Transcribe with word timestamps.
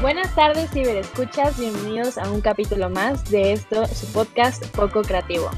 Buenas 0.00 0.32
tardes, 0.36 0.70
ciberescuchas. 0.70 1.58
Bienvenidos 1.58 2.18
a 2.18 2.30
un 2.30 2.40
capítulo 2.40 2.88
más 2.88 3.28
de 3.32 3.52
esto, 3.52 3.84
su 3.86 4.06
podcast 4.12 4.64
Poco 4.76 5.02
Creativo. 5.02 5.50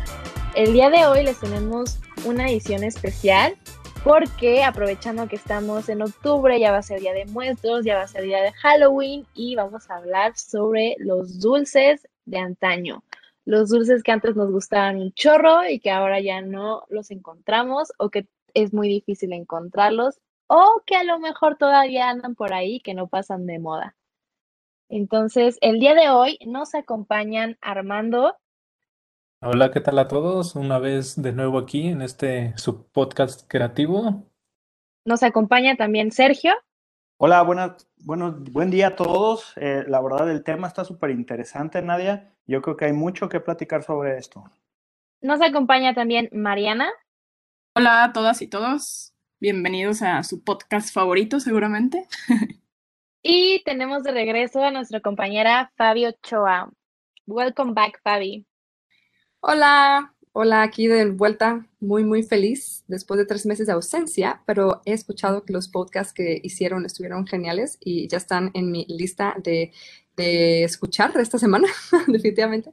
El 0.55 0.73
día 0.73 0.89
de 0.89 1.05
hoy 1.05 1.25
les 1.25 1.39
tenemos 1.39 1.99
una 2.25 2.49
edición 2.49 2.83
especial 2.83 3.55
porque 4.03 4.65
aprovechando 4.65 5.29
que 5.29 5.37
estamos 5.37 5.91
en 5.91 6.00
octubre, 6.00 6.58
ya 6.58 6.73
va 6.73 6.79
a 6.79 6.83
ser 6.83 7.00
día 7.00 7.13
de 7.13 7.26
muertos, 7.26 7.84
ya 7.84 7.97
va 7.97 8.05
a 8.05 8.09
ser 8.09 8.23
día 8.23 8.41
de 8.41 8.53
Halloween 8.53 9.27
y 9.34 9.57
vamos 9.57 9.91
a 9.91 9.96
hablar 9.96 10.34
sobre 10.39 10.96
los 10.98 11.38
dulces 11.38 12.09
de 12.25 12.38
antaño. 12.38 13.04
Los 13.45 13.68
dulces 13.68 14.02
que 14.02 14.12
antes 14.12 14.36
nos 14.36 14.50
gustaban 14.50 14.96
un 14.96 15.12
chorro 15.12 15.68
y 15.68 15.80
que 15.80 15.91
ahora 15.91 16.18
ya 16.18 16.41
no 16.41 16.84
los 16.88 17.11
encontramos 17.11 17.93
o 17.98 18.09
que 18.09 18.27
es 18.54 18.72
muy 18.72 18.88
difícil 18.88 19.34
encontrarlos 19.34 20.18
o 20.46 20.82
que 20.86 20.96
a 20.96 21.04
lo 21.04 21.18
mejor 21.18 21.59
todavía 21.59 22.09
andan 22.09 22.34
por 22.34 22.54
ahí 22.54 22.80
que 22.80 22.95
no 22.95 23.07
pasan 23.07 23.45
de 23.45 23.59
moda. 23.59 23.96
Entonces, 24.93 25.57
el 25.61 25.79
día 25.79 25.94
de 25.94 26.08
hoy 26.08 26.36
nos 26.44 26.75
acompañan 26.75 27.57
Armando. 27.61 28.36
Hola, 29.40 29.71
¿qué 29.71 29.81
tal 29.81 30.00
a 30.00 30.08
todos? 30.08 30.57
Una 30.57 30.81
vez 30.81 31.14
de 31.22 31.32
nuevo 31.32 31.58
aquí 31.58 31.86
en 31.86 32.02
este 32.02 32.52
subpodcast 32.58 33.46
creativo. 33.46 34.26
Nos 35.04 35.22
acompaña 35.22 35.76
también 35.76 36.10
Sergio. 36.10 36.54
Hola, 37.18 37.40
buenas, 37.42 37.88
bueno, 37.98 38.36
buen 38.50 38.72
día 38.72 38.88
a 38.88 38.96
todos. 38.96 39.52
Eh, 39.58 39.84
la 39.86 40.00
verdad, 40.00 40.28
el 40.28 40.42
tema 40.42 40.66
está 40.66 40.84
súper 40.84 41.10
interesante, 41.10 41.80
Nadia. 41.82 42.34
Yo 42.48 42.60
creo 42.60 42.76
que 42.76 42.86
hay 42.86 42.92
mucho 42.92 43.28
que 43.28 43.38
platicar 43.38 43.84
sobre 43.84 44.18
esto. 44.18 44.42
Nos 45.20 45.40
acompaña 45.40 45.95
también 45.95 46.28
Mariana. 46.32 46.90
Hola 47.76 48.02
a 48.02 48.12
todas 48.12 48.42
y 48.42 48.48
todos. 48.48 49.14
Bienvenidos 49.38 50.02
a 50.02 50.24
su 50.24 50.42
podcast 50.42 50.92
favorito, 50.92 51.38
seguramente. 51.38 52.09
Y 53.23 53.62
tenemos 53.65 54.02
de 54.02 54.12
regreso 54.12 54.62
a 54.62 54.70
nuestra 54.70 55.01
compañera 55.01 55.70
Fabio 55.77 56.12
Choa. 56.23 56.73
Welcome 57.27 57.74
back, 57.74 58.01
Fabi. 58.02 58.46
Hola, 59.40 60.15
hola, 60.32 60.62
aquí 60.62 60.87
de 60.87 61.10
vuelta, 61.10 61.66
muy, 61.80 62.02
muy 62.02 62.23
feliz 62.23 62.82
después 62.88 63.18
de 63.18 63.27
tres 63.27 63.45
meses 63.45 63.66
de 63.66 63.74
ausencia, 63.74 64.43
pero 64.47 64.81
he 64.87 64.95
escuchado 64.95 65.45
que 65.45 65.53
los 65.53 65.69
podcasts 65.69 66.15
que 66.15 66.41
hicieron 66.43 66.87
estuvieron 66.87 67.27
geniales 67.27 67.77
y 67.81 68.09
ya 68.09 68.17
están 68.17 68.53
en 68.55 68.71
mi 68.71 68.87
lista 68.89 69.34
de, 69.45 69.73
de 70.17 70.65
escuchar 70.65 71.12
esta 71.19 71.39
semana, 71.39 71.69
definitivamente. 72.07 72.73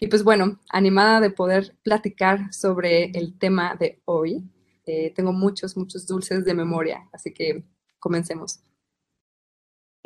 Y 0.00 0.08
pues 0.08 0.24
bueno, 0.24 0.58
animada 0.68 1.20
de 1.20 1.30
poder 1.30 1.76
platicar 1.84 2.52
sobre 2.52 3.12
el 3.12 3.38
tema 3.38 3.76
de 3.78 4.02
hoy. 4.04 4.42
Eh, 4.84 5.12
tengo 5.14 5.32
muchos, 5.32 5.76
muchos 5.76 6.08
dulces 6.08 6.44
de 6.44 6.54
memoria, 6.54 7.08
así 7.12 7.32
que 7.32 7.64
comencemos. 8.00 8.60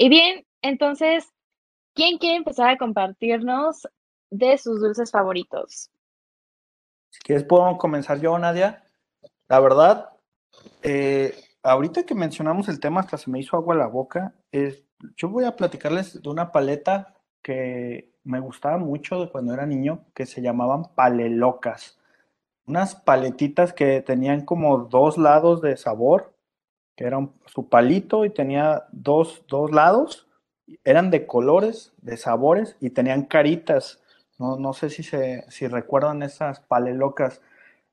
Y 0.03 0.09
bien, 0.09 0.47
entonces, 0.62 1.31
¿quién 1.95 2.17
quiere 2.17 2.37
empezar 2.37 2.70
a 2.70 2.79
compartirnos 2.79 3.87
de 4.31 4.56
sus 4.56 4.81
dulces 4.81 5.11
favoritos? 5.11 5.91
Si 7.11 7.20
quieres, 7.20 7.45
puedo 7.45 7.77
comenzar 7.77 8.19
yo, 8.19 8.39
Nadia. 8.39 8.83
La 9.47 9.61
verdad, 9.61 10.09
eh, 10.83 11.34
ahorita 11.62 12.06
que 12.06 12.15
mencionamos 12.15 12.71
el 12.71 12.81
tema, 12.81 13.01
hasta 13.01 13.19
se 13.19 13.31
me 13.31 13.41
hizo 13.41 13.59
agua 13.59 13.75
la 13.75 13.89
boca. 13.89 14.33
yo 15.19 15.28
voy 15.28 15.45
a 15.45 15.55
platicarles 15.55 16.23
de 16.23 16.31
una 16.31 16.51
paleta 16.51 17.21
que 17.43 18.11
me 18.25 18.41
gustaba 18.41 18.78
mucho 18.78 19.21
de 19.21 19.31
cuando 19.31 19.53
era 19.53 19.67
niño, 19.67 20.06
que 20.15 20.25
se 20.25 20.41
llamaban 20.41 20.95
palelocas. 20.95 22.01
Unas 22.65 22.95
paletitas 22.95 23.75
que 23.75 24.01
tenían 24.01 24.47
como 24.47 24.78
dos 24.78 25.19
lados 25.19 25.61
de 25.61 25.77
sabor 25.77 26.30
que 27.01 27.06
era 27.06 27.27
su 27.47 27.67
palito 27.67 28.27
y 28.27 28.31
tenía 28.31 28.84
dos, 28.93 29.43
dos 29.48 29.73
lados, 29.73 30.29
eran 30.84 31.11
de 31.11 31.25
colores, 31.25 31.95
de 32.03 32.19
sabores 32.19 32.77
y 32.79 32.91
tenían 32.91 33.23
caritas. 33.23 34.03
No, 34.39 34.59
no 34.59 34.75
sé 34.75 34.91
si, 34.91 35.03
se, 35.03 35.47
si 35.48 35.67
recuerdan 35.67 36.23
esas 36.23 36.61
palelocas. 36.61 37.41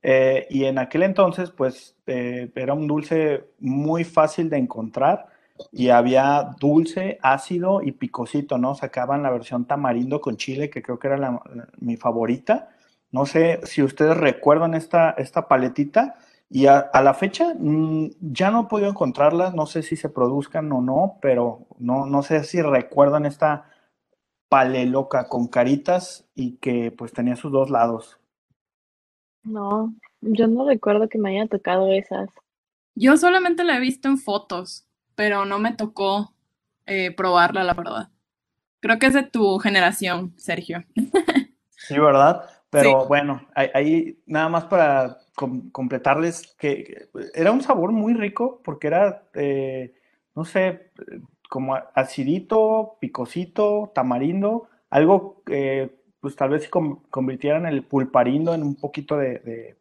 Eh, 0.03 0.45
y 0.49 0.65
en 0.65 0.77
aquel 0.77 1.03
entonces, 1.03 1.51
pues 1.51 1.95
eh, 2.05 2.51
era 2.53 2.73
un 2.73 2.85
dulce 2.85 3.45
muy 3.59 4.03
fácil 4.03 4.49
de 4.49 4.57
encontrar 4.57 5.27
y 5.71 5.87
había 5.87 6.55
dulce, 6.59 7.17
ácido 7.21 7.81
y 7.81 7.93
picosito, 7.93 8.57
¿no? 8.57 8.75
Sacaban 8.75 9.23
la 9.23 9.29
versión 9.29 9.63
tamarindo 9.63 10.19
con 10.19 10.35
chile, 10.35 10.69
que 10.69 10.81
creo 10.81 10.99
que 10.99 11.07
era 11.07 11.39
mi 11.79 11.95
favorita. 11.95 12.71
No 13.13 13.25
sé 13.25 13.61
si 13.63 13.81
ustedes 13.81 14.17
recuerdan 14.17 14.73
esta, 14.73 15.11
esta 15.11 15.47
paletita. 15.47 16.15
Y 16.49 16.67
a, 16.67 16.89
la 16.93 17.13
fecha 17.13 17.53
mm, 17.57 18.11
ya 18.21 18.51
no 18.51 18.61
he 18.61 18.65
podido 18.65 18.89
encontrarlas, 18.89 19.53
no 19.53 19.65
sé 19.65 19.83
si 19.83 19.95
se 19.95 20.09
produzcan 20.09 20.71
o 20.71 20.81
no, 20.81 21.17
pero 21.21 21.67
no, 21.77 22.05
no 22.05 22.23
sé 22.23 22.43
si 22.43 22.61
recuerdan 22.61 23.25
esta 23.25 23.69
paleloca 24.49 25.27
con 25.27 25.47
caritas 25.47 26.25
y 26.35 26.57
que 26.57 26.91
pues 26.91 27.11
tenía 27.11 27.35
sus 27.35 27.51
dos 27.51 27.69
lados. 27.69 28.19
No, 29.43 29.93
yo 30.21 30.47
no 30.47 30.65
recuerdo 30.65 31.09
que 31.09 31.17
me 31.17 31.31
haya 31.31 31.47
tocado 31.47 31.91
esas. 31.91 32.29
Yo 32.95 33.17
solamente 33.17 33.63
la 33.63 33.77
he 33.77 33.79
visto 33.79 34.07
en 34.07 34.17
fotos, 34.17 34.85
pero 35.15 35.45
no 35.45 35.59
me 35.59 35.73
tocó 35.73 36.33
eh, 36.85 37.11
probarla, 37.11 37.63
la 37.63 37.73
verdad. 37.73 38.09
Creo 38.79 38.99
que 38.99 39.07
es 39.07 39.13
de 39.13 39.23
tu 39.23 39.59
generación, 39.59 40.33
Sergio. 40.37 40.83
Sí, 41.79 41.97
¿verdad? 41.97 42.56
Pero 42.81 43.05
bueno, 43.07 43.47
ahí 43.53 44.19
nada 44.25 44.49
más 44.49 44.65
para 44.65 45.17
completarles 45.71 46.55
que 46.57 47.09
era 47.33 47.51
un 47.51 47.61
sabor 47.61 47.91
muy 47.91 48.13
rico 48.13 48.61
porque 48.63 48.87
era, 48.87 49.23
eh, 49.33 49.93
no 50.35 50.45
sé, 50.45 50.91
como 51.49 51.75
acidito, 51.93 52.97
picosito, 52.99 53.91
tamarindo, 53.93 54.67
algo 54.89 55.41
que 55.45 55.97
pues 56.19 56.35
tal 56.35 56.49
vez 56.49 56.63
si 56.63 56.69
convirtieran 56.69 57.65
el 57.65 57.83
pulparindo 57.83 58.53
en 58.53 58.63
un 58.63 58.75
poquito 58.75 59.17
de, 59.17 59.77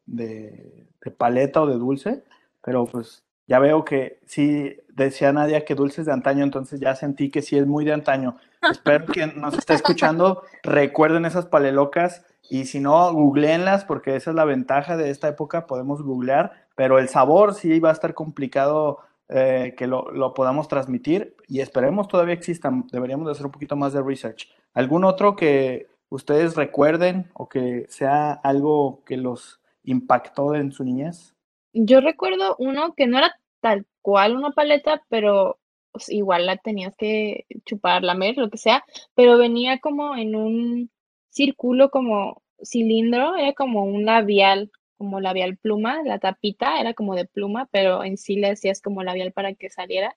paleta 1.16 1.62
o 1.62 1.66
de 1.66 1.74
dulce, 1.74 2.24
pero 2.62 2.84
pues 2.84 3.24
ya 3.46 3.58
veo 3.58 3.84
que 3.84 4.20
sí 4.26 4.76
decía 4.88 5.32
Nadia 5.32 5.64
que 5.64 5.74
dulces 5.74 6.06
de 6.06 6.12
antaño, 6.12 6.44
entonces 6.44 6.80
ya 6.80 6.94
sentí 6.94 7.30
que 7.30 7.42
sí 7.42 7.56
es 7.56 7.66
muy 7.66 7.84
de 7.84 7.92
antaño. 7.92 8.36
Espero 8.70 9.06
que 9.06 9.26
nos 9.26 9.56
esté 9.56 9.74
escuchando, 9.74 10.42
recuerden 10.62 11.24
esas 11.24 11.46
palelocas 11.46 12.24
y 12.50 12.64
si 12.66 12.80
no, 12.80 13.12
googleenlas 13.12 13.84
porque 13.84 14.16
esa 14.16 14.30
es 14.30 14.36
la 14.36 14.44
ventaja 14.44 14.96
de 14.96 15.10
esta 15.10 15.28
época, 15.28 15.66
podemos 15.66 16.02
googlear, 16.02 16.52
pero 16.74 16.98
el 16.98 17.08
sabor 17.08 17.54
sí 17.54 17.80
va 17.80 17.90
a 17.90 17.92
estar 17.92 18.14
complicado 18.14 18.98
eh, 19.28 19.74
que 19.76 19.88
lo, 19.88 20.34
podamos 20.34 20.68
transmitir 20.68 21.34
y 21.48 21.60
esperemos 21.60 22.06
todavía 22.06 22.34
existan, 22.34 22.86
deberíamos 22.92 23.26
de 23.26 23.32
hacer 23.32 23.46
un 23.46 23.52
poquito 23.52 23.74
más 23.74 23.92
de 23.92 24.02
research. 24.02 24.48
¿Algún 24.72 25.04
otro 25.04 25.34
que 25.34 25.88
ustedes 26.08 26.54
recuerden 26.54 27.28
o 27.34 27.48
que 27.48 27.86
sea 27.88 28.32
algo 28.32 29.02
que 29.04 29.16
los 29.16 29.60
impactó 29.82 30.54
en 30.54 30.70
su 30.70 30.84
niñez? 30.84 31.34
Yo 31.72 32.00
recuerdo 32.00 32.54
uno 32.58 32.94
que 32.94 33.06
no 33.06 33.18
era 33.18 33.34
tal 33.60 33.84
cual 34.00 34.36
una 34.36 34.52
paleta, 34.52 35.02
pero 35.08 35.58
pues, 35.90 36.08
igual 36.08 36.46
la 36.46 36.56
tenías 36.56 36.94
que 36.96 37.46
chupar, 37.64 38.04
lamer, 38.04 38.36
lo 38.36 38.48
que 38.48 38.58
sea, 38.58 38.84
pero 39.14 39.38
venía 39.38 39.80
como 39.80 40.14
en 40.14 40.36
un 40.36 40.90
círculo 41.36 41.90
como 41.90 42.42
cilindro, 42.64 43.36
era 43.36 43.52
como 43.52 43.84
un 43.84 44.06
labial, 44.06 44.70
como 44.96 45.20
labial 45.20 45.58
pluma, 45.58 46.02
la 46.02 46.18
tapita 46.18 46.80
era 46.80 46.94
como 46.94 47.14
de 47.14 47.26
pluma, 47.26 47.68
pero 47.70 48.02
en 48.02 48.16
sí 48.16 48.36
le 48.36 48.52
hacías 48.52 48.80
como 48.80 49.02
labial 49.02 49.32
para 49.32 49.54
que 49.54 49.68
saliera. 49.68 50.16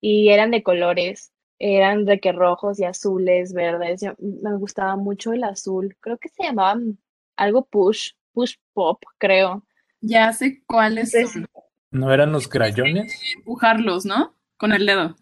Y 0.00 0.30
eran 0.30 0.50
de 0.50 0.64
colores, 0.64 1.32
eran 1.60 2.04
de 2.04 2.18
que 2.18 2.32
rojos 2.32 2.80
y 2.80 2.84
azules, 2.84 3.52
verdes. 3.52 4.02
me 4.18 4.56
gustaba 4.56 4.96
mucho 4.96 5.32
el 5.32 5.44
azul. 5.44 5.96
Creo 6.00 6.18
que 6.18 6.28
se 6.28 6.42
llamaban 6.42 6.98
algo 7.36 7.64
push, 7.64 8.12
push 8.32 8.56
pop, 8.72 9.02
creo. 9.18 9.64
Ya 10.00 10.32
sé 10.32 10.62
cuáles 10.66 11.12
son. 11.12 11.46
¿No 11.90 12.12
eran 12.12 12.32
los 12.32 12.48
crayones? 12.48 13.20
Empujarlos, 13.36 14.04
¿no? 14.04 14.34
Con 14.56 14.72
el 14.72 14.86
dedo. 14.86 15.16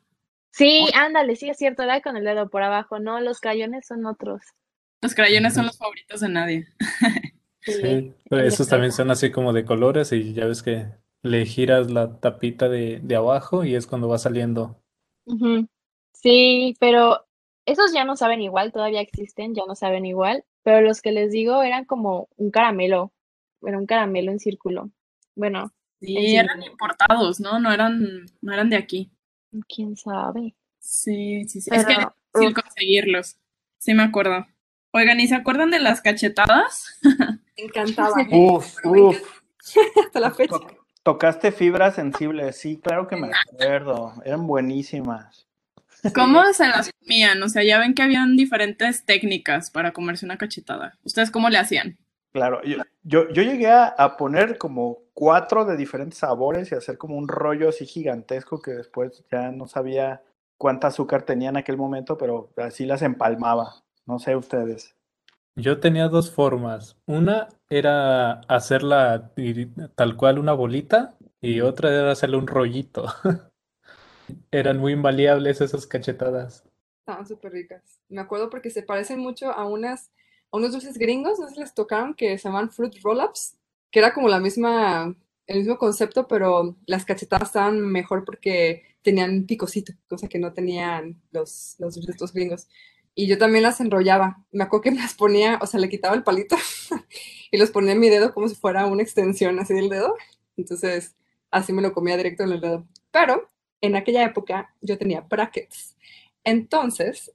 Sí, 0.50 0.88
ándale, 0.94 1.36
sí 1.36 1.50
es 1.50 1.58
cierto, 1.58 1.82
era 1.82 2.00
con 2.00 2.16
el 2.16 2.24
dedo 2.24 2.48
por 2.48 2.62
abajo. 2.62 2.98
No, 2.98 3.20
los 3.20 3.40
crayones 3.40 3.86
son 3.86 4.06
otros. 4.06 4.40
Los 5.02 5.14
crayones 5.14 5.54
son 5.54 5.66
los 5.66 5.78
favoritos 5.78 6.20
de 6.20 6.28
nadie. 6.28 6.66
Sí, 7.66 8.14
pero 8.30 8.44
esos 8.44 8.68
también 8.68 8.92
son 8.92 9.10
así 9.10 9.32
como 9.32 9.52
de 9.52 9.64
colores 9.64 10.12
y 10.12 10.32
ya 10.34 10.46
ves 10.46 10.62
que 10.62 10.86
le 11.22 11.44
giras 11.46 11.90
la 11.90 12.20
tapita 12.20 12.68
de, 12.68 13.02
abajo 13.16 13.64
y 13.64 13.74
es 13.74 13.88
cuando 13.88 14.08
va 14.08 14.18
saliendo. 14.18 14.80
Sí, 16.12 16.76
pero 16.78 17.26
esos 17.64 17.92
ya 17.92 18.04
no 18.04 18.16
saben 18.16 18.40
igual, 18.40 18.72
todavía 18.72 19.00
existen, 19.00 19.54
ya 19.54 19.64
no 19.66 19.74
saben 19.74 20.06
igual, 20.06 20.44
pero 20.62 20.80
los 20.80 21.02
que 21.02 21.10
les 21.10 21.32
digo 21.32 21.62
eran 21.62 21.84
como 21.84 22.28
un 22.36 22.50
caramelo, 22.50 23.12
era 23.62 23.78
un 23.78 23.86
caramelo 23.86 24.30
en 24.30 24.38
círculo. 24.38 24.90
Bueno. 25.34 25.72
Sí, 26.00 26.36
eran 26.36 26.62
importados, 26.62 27.40
¿no? 27.40 27.58
No 27.58 27.72
eran, 27.72 28.26
no 28.42 28.52
eran 28.52 28.70
de 28.70 28.76
aquí. 28.76 29.10
¿Quién 29.68 29.96
sabe? 29.96 30.54
Sí, 30.78 31.44
sí, 31.48 31.60
sí. 31.60 31.70
es 31.72 31.84
que 31.84 31.94
es 31.94 31.98
difícil 32.32 32.54
conseguirlos. 32.54 33.38
Sí 33.78 33.94
me 33.94 34.04
acuerdo. 34.04 34.46
Oigan, 34.96 35.20
¿y 35.20 35.28
se 35.28 35.34
acuerdan 35.34 35.70
de 35.70 35.78
las 35.78 36.00
cachetadas? 36.00 36.98
Me 37.58 37.64
encantaba. 37.64 38.14
Uf, 38.32 38.76
uf. 38.82 39.40
Hasta 40.06 40.20
la 40.20 40.30
fecha. 40.30 40.56
Tocaste 41.02 41.52
fibras 41.52 41.96
sensibles, 41.96 42.56
sí, 42.56 42.80
claro 42.82 43.06
que 43.06 43.16
me 43.16 43.28
acuerdo. 43.30 44.14
Eran 44.24 44.46
buenísimas. 44.46 45.46
¿Cómo 46.14 46.42
se 46.54 46.66
las 46.66 46.90
comían? 46.98 47.42
O 47.42 47.48
sea, 47.50 47.62
ya 47.62 47.78
ven 47.78 47.92
que 47.92 48.02
habían 48.02 48.36
diferentes 48.36 49.04
técnicas 49.04 49.70
para 49.70 49.92
comerse 49.92 50.24
una 50.24 50.38
cachetada. 50.38 50.98
¿Ustedes 51.04 51.30
cómo 51.30 51.50
le 51.50 51.58
hacían? 51.58 51.98
Claro, 52.32 52.62
yo, 52.64 52.78
yo, 53.02 53.28
yo 53.28 53.42
llegué 53.42 53.68
a, 53.68 53.84
a, 53.86 54.16
poner 54.16 54.56
como 54.56 55.02
cuatro 55.12 55.66
de 55.66 55.76
diferentes 55.76 56.20
sabores 56.20 56.72
y 56.72 56.74
hacer 56.74 56.96
como 56.96 57.16
un 57.16 57.28
rollo 57.28 57.68
así 57.68 57.84
gigantesco 57.84 58.62
que 58.62 58.70
después 58.70 59.24
ya 59.30 59.52
no 59.52 59.66
sabía 59.68 60.22
cuánta 60.56 60.88
azúcar 60.88 61.22
tenía 61.22 61.50
en 61.50 61.58
aquel 61.58 61.76
momento, 61.76 62.16
pero 62.16 62.50
así 62.56 62.86
las 62.86 63.02
empalmaba. 63.02 63.85
No 64.06 64.18
sé 64.18 64.36
ustedes. 64.36 64.94
Yo 65.56 65.80
tenía 65.80 66.08
dos 66.08 66.30
formas. 66.30 66.96
Una 67.06 67.48
era 67.70 68.40
hacerla 68.48 69.32
tal 69.94 70.16
cual 70.16 70.38
una 70.38 70.52
bolita 70.52 71.16
y 71.40 71.60
otra 71.60 71.90
era 71.90 72.12
hacerle 72.12 72.36
un 72.36 72.46
rollito. 72.46 73.06
Eran 74.50 74.78
muy 74.78 74.92
invaliables 74.92 75.60
esas 75.60 75.86
cachetadas. 75.86 76.64
Estaban 77.00 77.26
súper 77.26 77.52
ricas. 77.52 78.00
Me 78.08 78.20
acuerdo 78.20 78.50
porque 78.50 78.70
se 78.70 78.82
parecen 78.82 79.20
mucho 79.20 79.50
a 79.50 79.66
unas 79.66 80.10
a 80.52 80.56
unos 80.58 80.72
dulces 80.72 80.98
gringos, 80.98 81.38
no 81.38 81.48
sé 81.48 81.54
si 81.54 81.60
les 81.60 81.74
tocaron, 81.74 82.14
que 82.14 82.38
se 82.38 82.48
llaman 82.48 82.70
fruit 82.70 82.94
roll-ups, 83.02 83.56
que 83.90 83.98
era 83.98 84.14
como 84.14 84.28
la 84.28 84.38
misma, 84.40 85.14
el 85.46 85.58
mismo 85.58 85.78
concepto, 85.78 86.28
pero 86.28 86.76
las 86.86 87.04
cachetadas 87.04 87.48
estaban 87.48 87.80
mejor 87.80 88.24
porque 88.24 88.82
tenían 89.02 89.44
picocito, 89.44 89.92
cosa 90.08 90.28
que 90.28 90.38
no 90.38 90.52
tenían 90.52 91.20
los, 91.30 91.76
los 91.78 91.94
dulces 91.94 92.14
estos 92.14 92.32
gringos. 92.32 92.68
Y 93.18 93.26
yo 93.26 93.38
también 93.38 93.62
las 93.62 93.80
enrollaba. 93.80 94.44
Me 94.52 94.64
acuerdo 94.64 94.82
que 94.82 94.90
las 94.92 95.14
ponía, 95.14 95.58
o 95.60 95.66
sea, 95.66 95.80
le 95.80 95.88
quitaba 95.88 96.14
el 96.14 96.22
palito 96.22 96.56
y 97.50 97.56
los 97.56 97.70
ponía 97.70 97.92
en 97.92 98.00
mi 98.00 98.10
dedo 98.10 98.32
como 98.32 98.48
si 98.48 98.54
fuera 98.54 98.86
una 98.86 99.02
extensión 99.02 99.58
así 99.58 99.74
del 99.74 99.88
dedo. 99.88 100.14
Entonces, 100.56 101.16
así 101.50 101.72
me 101.72 101.82
lo 101.82 101.92
comía 101.92 102.16
directo 102.16 102.44
en 102.44 102.52
el 102.52 102.60
dedo. 102.60 102.86
Pero 103.10 103.48
en 103.80 103.96
aquella 103.96 104.24
época 104.24 104.74
yo 104.82 104.98
tenía 104.98 105.22
brackets. 105.22 105.96
Entonces, 106.44 107.32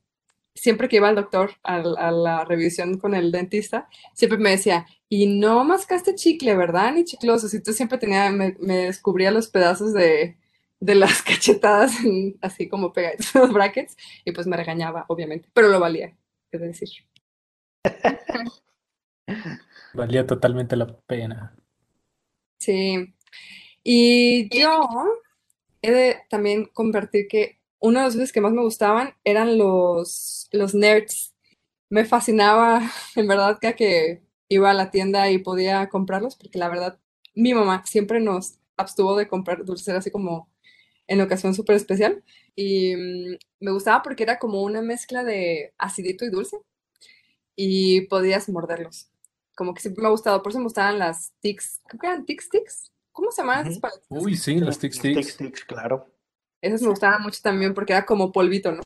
siempre 0.53 0.87
que 0.87 0.97
iba 0.97 1.09
al 1.09 1.15
doctor 1.15 1.55
a, 1.63 1.77
a, 1.77 2.11
la 2.11 2.45
revisión 2.45 2.97
con 2.99 3.15
el 3.15 3.31
dentista, 3.31 3.89
siempre 4.13 4.37
me 4.37 4.51
decía, 4.51 4.85
y 5.09 5.25
no 5.27 5.63
mascaste 5.63 6.15
chicle, 6.15 6.55
¿verdad? 6.55 6.93
Ni 6.93 7.05
chiclosos. 7.05 7.53
Y 7.55 7.61
tú 7.61 7.73
siempre 7.73 7.97
tenía, 7.97 8.29
me, 8.31 8.55
me 8.59 8.77
descubría 8.77 9.31
los 9.31 9.47
pedazos 9.49 9.93
de, 9.93 10.37
de 10.81 10.95
las 10.95 11.21
cachetadas, 11.23 11.93
así 12.41 12.67
como 12.67 12.91
pegaditos 12.91 13.33
los 13.35 13.53
brackets, 13.53 13.95
y 14.25 14.33
pues 14.33 14.47
me 14.47 14.57
regañaba, 14.57 15.05
obviamente, 15.07 15.47
pero 15.53 15.69
lo 15.69 15.79
valía, 15.79 16.17
es 16.51 16.59
decir. 16.59 16.89
Valía 19.93 20.25
totalmente 20.25 20.77
la 20.77 20.87
pena. 20.99 21.53
Sí. 22.59 23.13
Y 23.83 24.47
yo 24.57 24.87
he 25.81 25.91
de 25.91 26.17
también 26.29 26.65
convertir 26.65 27.27
que 27.27 27.59
uno 27.79 27.99
de 27.99 28.05
los 28.05 28.13
dulces 28.13 28.31
que 28.31 28.39
más 28.39 28.53
me 28.53 28.61
gustaban 28.61 29.15
eran 29.25 29.57
los, 29.57 30.47
los 30.51 30.73
nerds. 30.73 31.35
Me 31.89 32.05
fascinaba, 32.05 32.81
en 33.17 33.27
verdad, 33.27 33.59
que, 33.59 33.75
que 33.75 34.21
iba 34.47 34.69
a 34.69 34.73
la 34.73 34.91
tienda 34.91 35.29
y 35.29 35.39
podía 35.39 35.89
comprarlos, 35.89 36.37
porque 36.37 36.59
la 36.59 36.69
verdad, 36.69 36.99
mi 37.33 37.53
mamá 37.53 37.83
siempre 37.85 38.21
nos 38.21 38.59
abstuvo 38.77 39.17
de 39.17 39.27
comprar 39.27 39.65
dulces 39.65 39.93
así 39.93 40.09
como 40.09 40.50
en 41.11 41.19
ocasión 41.19 41.53
súper 41.53 41.75
especial. 41.75 42.23
Y 42.55 42.95
mmm, 42.95 43.37
me 43.59 43.71
gustaba 43.71 44.01
porque 44.01 44.23
era 44.23 44.39
como 44.39 44.63
una 44.63 44.81
mezcla 44.81 45.23
de 45.23 45.73
acidito 45.77 46.23
y 46.25 46.29
dulce. 46.29 46.57
Y 47.55 48.01
podías 48.07 48.47
morderlos. 48.47 49.11
Como 49.55 49.73
que 49.73 49.81
siempre 49.81 50.01
me 50.01 50.07
ha 50.07 50.11
gustado. 50.11 50.41
Por 50.41 50.51
eso 50.51 50.59
me 50.59 50.65
gustaban 50.65 50.99
las 50.99 51.33
tics. 51.41 51.81
¿Qué 51.89 51.97
eran? 52.01 52.25
¿Tic 52.25 52.41
sticks? 52.41 52.93
¿Cómo 53.11 53.29
se 53.31 53.41
llaman 53.41 53.67
esas 53.67 53.79
paletas? 53.79 54.05
Uy, 54.09 54.37
sí, 54.37 54.59
las 54.59 54.79
tic 54.79 54.93
sticks. 54.93 55.17
Tic 55.17 55.29
sticks, 55.29 55.65
claro. 55.65 56.09
Esas 56.61 56.81
me 56.81 56.87
gustaban 56.87 57.23
mucho 57.23 57.41
también 57.43 57.73
porque 57.73 57.91
era 57.91 58.05
como 58.05 58.31
polvito, 58.31 58.71
¿no? 58.71 58.81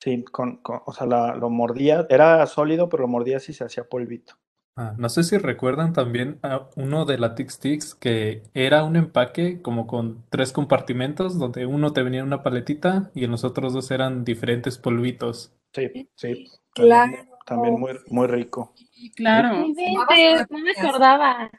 Sí, 0.00 0.22
con, 0.24 0.58
con 0.58 0.82
o 0.84 0.92
sea, 0.92 1.06
la, 1.06 1.34
lo 1.34 1.48
mordía, 1.48 2.06
era 2.10 2.46
sólido, 2.46 2.88
pero 2.88 3.02
lo 3.02 3.08
mordía 3.08 3.38
y 3.38 3.52
se 3.52 3.64
hacía 3.64 3.88
polvito. 3.88 4.34
Ah, 4.80 4.94
no 4.96 5.08
sé 5.08 5.24
si 5.24 5.36
recuerdan 5.38 5.92
también 5.92 6.38
a 6.44 6.68
uno 6.76 7.04
de 7.04 7.18
la 7.18 7.34
Tic 7.34 7.50
Sticks 7.50 7.96
que 7.96 8.44
era 8.54 8.84
un 8.84 8.94
empaque 8.94 9.60
como 9.60 9.88
con 9.88 10.24
tres 10.30 10.52
compartimentos 10.52 11.36
donde 11.36 11.66
uno 11.66 11.92
te 11.92 12.04
venía 12.04 12.22
una 12.22 12.44
paletita 12.44 13.10
y 13.12 13.24
en 13.24 13.32
los 13.32 13.42
otros 13.42 13.72
dos 13.72 13.90
eran 13.90 14.24
diferentes 14.24 14.78
polvitos. 14.78 15.52
Sí, 15.72 16.08
sí. 16.14 16.46
Claro. 16.74 17.10
También, 17.12 17.28
también 17.44 17.80
muy, 17.80 17.92
muy 18.10 18.26
rico. 18.28 18.72
Sí, 18.76 19.10
claro. 19.16 19.48
No 19.58 19.66
inventes, 19.66 20.46
no 20.50 20.58
me 20.60 20.70
acordaba. 20.70 21.50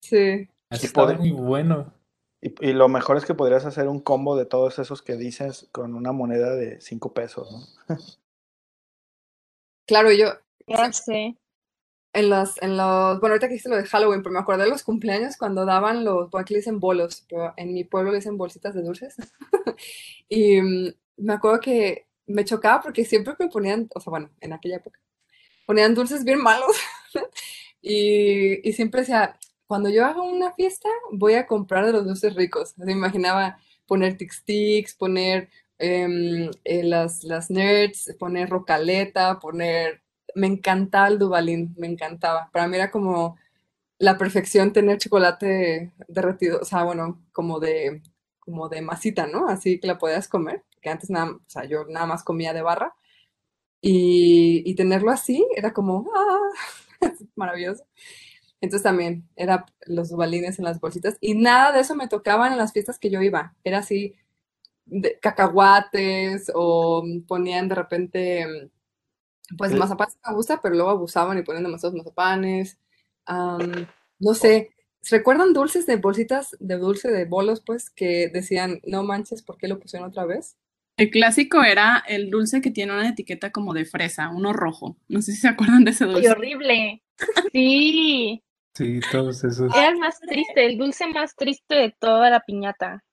Sí. 0.00 0.48
Así 0.70 0.84
Y 0.84 0.86
estaba 0.86 1.08
poder- 1.08 1.18
muy 1.18 1.32
bueno. 1.32 1.92
Y, 2.40 2.54
y 2.66 2.72
lo 2.72 2.88
mejor 2.88 3.18
es 3.18 3.26
que 3.26 3.34
podrías 3.34 3.66
hacer 3.66 3.88
un 3.88 4.00
combo 4.00 4.36
de 4.36 4.46
todos 4.46 4.78
esos 4.78 5.02
que 5.02 5.16
dices 5.16 5.68
con 5.70 5.94
una 5.94 6.12
moneda 6.12 6.54
de 6.54 6.80
cinco 6.80 7.12
pesos, 7.12 7.50
¿no? 7.88 7.96
Claro, 9.86 10.10
yo 10.12 10.26
Ya 10.66 10.92
sé. 10.92 11.36
En 12.14 12.30
los, 12.30 12.62
en 12.62 12.76
los, 12.76 13.20
bueno, 13.20 13.34
ahorita 13.34 13.48
que 13.48 13.56
hice 13.56 13.68
lo 13.68 13.76
de 13.76 13.84
Halloween, 13.84 14.22
pero 14.22 14.32
me 14.32 14.38
acordé 14.38 14.64
de 14.64 14.70
los 14.70 14.84
cumpleaños 14.84 15.36
cuando 15.36 15.66
daban 15.66 16.04
los, 16.04 16.30
bueno, 16.30 16.42
aquí 16.42 16.54
le 16.54 16.60
dicen 16.60 16.80
bolos, 16.80 17.26
pero 17.28 17.52
en 17.56 17.74
mi 17.74 17.84
pueblo 17.84 18.12
le 18.12 18.18
dicen 18.18 18.38
bolsitas 18.38 18.74
de 18.74 18.82
dulces. 18.82 19.16
y 20.28 20.62
mm, 20.62 20.94
me 21.18 21.32
acuerdo 21.32 21.60
que 21.60 22.06
me 22.26 22.44
chocaba 22.44 22.80
porque 22.80 23.04
siempre 23.04 23.34
me 23.38 23.48
ponían, 23.48 23.88
o 23.94 24.00
sea, 24.00 24.10
bueno, 24.10 24.30
en 24.40 24.52
aquella 24.52 24.76
época, 24.76 25.00
ponían 25.66 25.94
dulces 25.94 26.24
bien 26.24 26.40
malos. 26.40 26.76
y, 27.82 28.66
y 28.68 28.72
siempre 28.74 29.00
decía, 29.00 29.38
cuando 29.66 29.90
yo 29.90 30.06
haga 30.06 30.22
una 30.22 30.52
fiesta, 30.52 30.88
voy 31.10 31.34
a 31.34 31.46
comprar 31.48 31.84
de 31.84 31.92
los 31.92 32.04
dulces 32.04 32.34
ricos. 32.36 32.78
Me 32.78 32.92
imaginaba 32.92 33.58
poner 33.86 34.16
Tic 34.16 34.32
Sticks, 34.32 34.94
poner 34.94 35.48
em, 35.78 36.48
eh, 36.62 36.84
las, 36.84 37.24
las 37.24 37.50
Nerds, 37.50 38.14
poner 38.20 38.50
Rocaleta, 38.50 39.40
poner... 39.40 40.03
Me 40.34 40.46
encantaba 40.46 41.08
el 41.08 41.18
Dubalín, 41.18 41.74
me 41.76 41.86
encantaba. 41.86 42.50
Para 42.52 42.68
mí 42.68 42.76
era 42.76 42.90
como 42.90 43.36
la 43.98 44.18
perfección 44.18 44.72
tener 44.72 44.98
chocolate 44.98 45.92
derretido, 46.08 46.60
o 46.60 46.64
sea, 46.64 46.84
bueno, 46.84 47.22
como 47.32 47.60
de, 47.60 48.02
como 48.40 48.68
de 48.68 48.82
masita, 48.82 49.26
¿no? 49.26 49.48
Así 49.48 49.80
que 49.80 49.86
la 49.86 49.98
podías 49.98 50.28
comer, 50.28 50.64
que 50.82 50.90
antes 50.90 51.10
nada, 51.10 51.32
o 51.32 51.40
sea, 51.48 51.64
yo 51.66 51.84
nada 51.86 52.06
más 52.06 52.24
comía 52.24 52.52
de 52.52 52.62
barra. 52.62 52.94
Y, 53.80 54.62
y 54.66 54.74
tenerlo 54.76 55.10
así 55.10 55.46
era 55.56 55.72
como, 55.72 56.10
ah, 56.14 57.00
maravilloso. 57.36 57.84
Entonces 58.60 58.82
también 58.84 59.28
era 59.36 59.66
los 59.86 60.10
dubalines 60.10 60.58
en 60.58 60.64
las 60.64 60.80
bolsitas 60.80 61.18
y 61.20 61.34
nada 61.34 61.72
de 61.72 61.80
eso 61.80 61.94
me 61.94 62.08
tocaban 62.08 62.52
en 62.52 62.58
las 62.58 62.72
fiestas 62.72 62.98
que 62.98 63.10
yo 63.10 63.20
iba. 63.22 63.54
Era 63.62 63.78
así 63.78 64.16
de 64.86 65.18
cacahuates 65.20 66.50
o 66.54 67.04
ponían 67.28 67.68
de 67.68 67.74
repente, 67.74 68.70
pues 69.56 69.72
mazapanes 69.74 70.16
me 70.26 70.34
gusta, 70.34 70.60
pero 70.60 70.74
luego 70.74 70.90
abusaban 70.90 71.38
y 71.38 71.42
ponían 71.42 71.64
demasiados 71.64 71.96
mazapanes. 71.96 72.78
Am, 73.26 73.86
no 74.18 74.34
sé, 74.34 74.70
¿recuerdan 75.10 75.52
dulces 75.52 75.86
de 75.86 75.96
bolsitas 75.96 76.56
de 76.60 76.76
dulce 76.78 77.10
de 77.10 77.24
bolos, 77.24 77.62
pues, 77.64 77.90
que 77.90 78.28
decían, 78.28 78.80
no 78.84 79.02
manches, 79.02 79.42
¿por 79.42 79.58
qué 79.58 79.68
lo 79.68 79.78
pusieron 79.78 80.08
otra 80.08 80.24
vez? 80.24 80.56
El 80.96 81.10
clásico 81.10 81.62
era 81.62 82.04
el 82.06 82.30
dulce 82.30 82.60
que 82.60 82.70
tiene 82.70 82.92
una 82.92 83.08
etiqueta 83.08 83.50
como 83.50 83.74
de 83.74 83.84
fresa, 83.84 84.28
uno 84.30 84.52
rojo. 84.52 84.96
No 85.08 85.22
sé 85.22 85.32
si 85.32 85.40
se 85.40 85.48
acuerdan 85.48 85.84
de 85.84 85.90
ese 85.90 86.06
¡Qué 86.06 86.12
dulce. 86.12 86.30
horrible! 86.30 87.02
Sí, 87.52 88.42
Sí, 88.76 89.00
todos 89.12 89.44
esos. 89.44 89.72
era 89.74 89.88
el 89.88 89.98
más 89.98 90.18
triste, 90.20 90.66
el 90.66 90.78
dulce 90.78 91.06
más 91.08 91.36
triste 91.36 91.74
de 91.74 91.94
toda 91.98 92.28
la 92.30 92.40
piñata. 92.40 93.04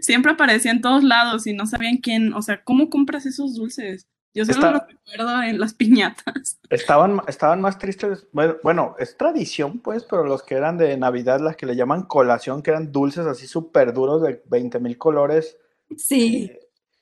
Siempre 0.00 0.32
aparecía 0.32 0.72
en 0.72 0.80
todos 0.80 1.04
lados 1.04 1.46
y 1.46 1.52
no 1.52 1.66
sabían 1.66 1.98
quién, 1.98 2.32
o 2.34 2.42
sea, 2.42 2.62
¿cómo 2.64 2.90
compras 2.90 3.26
esos 3.26 3.54
dulces? 3.54 4.08
Yo 4.38 4.52
solo 4.52 4.66
Está- 4.76 4.86
recuerdo 4.86 5.42
en 5.42 5.58
las 5.58 5.74
piñatas. 5.74 6.58
Estaban, 6.70 7.20
estaban 7.26 7.60
más 7.60 7.78
tristes, 7.78 8.26
bueno, 8.32 8.56
bueno, 8.62 8.94
es 8.98 9.16
tradición, 9.16 9.80
pues, 9.80 10.04
pero 10.04 10.24
los 10.24 10.42
que 10.42 10.54
eran 10.54 10.78
de 10.78 10.96
Navidad, 10.96 11.40
las 11.40 11.56
que 11.56 11.66
le 11.66 11.74
llaman 11.76 12.02
colación, 12.04 12.62
que 12.62 12.70
eran 12.70 12.92
dulces 12.92 13.26
así 13.26 13.46
súper 13.46 13.92
duros 13.92 14.22
de 14.22 14.42
20 14.46 14.78
mil 14.80 14.96
colores. 14.98 15.56
Sí. 15.96 16.50
eh, 16.52 16.60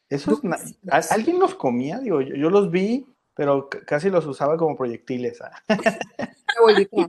esos, 0.09 0.43
na- 0.45 0.59
¿al- 0.91 1.05
¿alguien 1.11 1.39
los 1.41 1.55
comía? 1.57 1.99
Digo, 1.99 2.21
yo, 2.21 2.35
yo 2.37 2.49
los 2.49 2.71
vi, 2.71 3.07
pero 3.35 3.69
casi 3.87 4.09
los 4.09 4.25
usaba 4.27 4.57
como 4.57 4.77
proyectiles. 4.77 5.41
ah. 5.43 5.51
Mi 5.69 6.59
abuelita. 6.59 7.09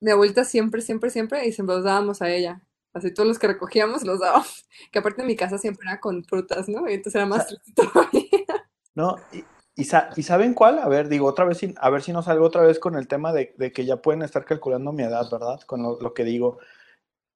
Mi 0.00 0.10
abuelita 0.10 0.44
siempre, 0.44 0.82
siempre, 0.82 1.08
siempre, 1.10 1.46
y 1.46 1.52
siempre 1.52 1.76
los 1.76 1.84
dábamos 1.84 2.20
a 2.20 2.28
ella. 2.30 2.60
Así 2.92 3.12
todos 3.14 3.28
los 3.28 3.38
que 3.38 3.46
recogíamos 3.46 4.02
los 4.04 4.20
dábamos. 4.20 4.66
Que 4.90 4.98
aparte 4.98 5.20
en 5.22 5.28
mi 5.28 5.36
casa 5.36 5.56
siempre 5.58 5.86
era 5.88 6.00
con 6.00 6.24
frutas, 6.24 6.68
¿no? 6.68 6.88
Y 6.88 6.94
entonces 6.94 7.14
era 7.14 7.26
más 7.26 7.46
triste 7.46 7.72
todavía. 7.74 8.65
No, 8.96 9.18
y, 9.32 9.44
y 9.76 9.84
sa- 9.84 10.10
¿y 10.16 10.24
saben 10.24 10.54
cuál? 10.54 10.80
A 10.80 10.88
ver, 10.88 11.08
digo, 11.08 11.28
otra 11.28 11.46
vez, 11.46 11.58
sin- 11.60 11.76
a 11.80 11.90
ver 11.90 12.02
si 12.02 12.12
no 12.12 12.22
salgo 12.22 12.46
otra 12.46 12.62
vez 12.62 12.80
con 12.80 12.96
el 12.96 13.08
tema 13.08 13.32
de, 13.34 13.54
que 13.74 13.86
ya 13.86 13.98
pueden 14.02 14.22
estar 14.22 14.46
calculando 14.46 14.92
mi 14.92 15.04
edad, 15.04 15.30
¿verdad? 15.32 15.60
Con 15.66 15.84
lo, 15.84 16.14
que 16.14 16.24
digo. 16.24 16.58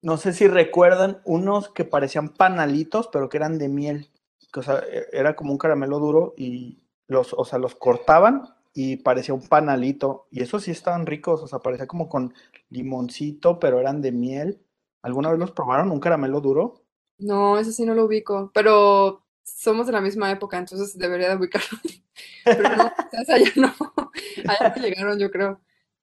No 0.03 0.17
sé 0.17 0.33
si 0.33 0.47
recuerdan 0.47 1.21
unos 1.25 1.69
que 1.71 1.85
parecían 1.85 2.29
panalitos, 2.29 3.09
pero 3.11 3.29
que 3.29 3.37
eran 3.37 3.57
de 3.59 3.69
miel. 3.69 4.11
o 4.55 4.63
sea, 4.63 4.79
e- 4.91 5.07
era 5.13 5.35
como 5.35 5.53
un 5.53 5.59
caramelo 5.59 5.99
duro 5.99 6.35
y 6.37 6.83
los, 7.07 7.33
o 7.33 7.45
sea, 7.45 7.59
los 7.59 7.75
cortaban 7.75 8.43
y 8.75 8.97
parecía 8.97 9.35
un 9.35 9.47
panalito. 9.47 10.27
Y 10.31 10.43
esos 10.43 10.63
sí 10.65 10.71
estaban 10.71 11.05
ricos, 11.07 11.43
o 11.43 11.47
sea, 11.47 11.59
parecía 11.59 11.87
como 11.87 12.09
con 12.09 12.33
limoncito, 12.69 13.59
pero 13.59 13.79
eran 13.81 14.01
de 14.03 14.13
miel. 14.13 14.61
¿Alguna 15.03 15.31
vez 15.31 15.39
los 15.39 15.51
probaron? 15.53 15.91
¿Un 15.91 16.01
caramelo 16.01 16.41
duro? 16.41 16.83
No, 17.19 17.57
eso 17.59 17.71
sí 17.71 17.85
no 17.85 17.93
lo 17.93 18.05
ubico. 18.05 18.51
Pero 18.53 19.20
somos 19.43 19.87
de 19.87 19.93
la 19.93 20.01
misma 20.01 20.31
época, 20.31 20.57
entonces 20.57 20.97
debería 20.97 21.29
de 21.29 21.35
ubicarlo. 21.35 21.77
Pero 22.45 22.75
no, 22.75 22.91
quizás 23.11 23.29
allá 23.29 23.51
no. 23.55 23.73
Allá 24.47 24.73
no 24.75 24.81
llegaron, 24.81 25.19
yo 25.19 25.29
creo, 25.31 25.61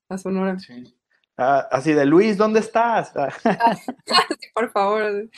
a 0.09 0.19
Sonora. 0.19 0.59
Sí. 0.59 0.95
Ah, 1.37 1.69
así 1.71 1.93
de 1.93 2.05
Luis, 2.05 2.37
¿dónde 2.37 2.61
estás? 2.61 3.13
Ah, 3.17 3.29
Sí, 4.41 4.49
por 4.55 4.71
favor, 4.71 5.29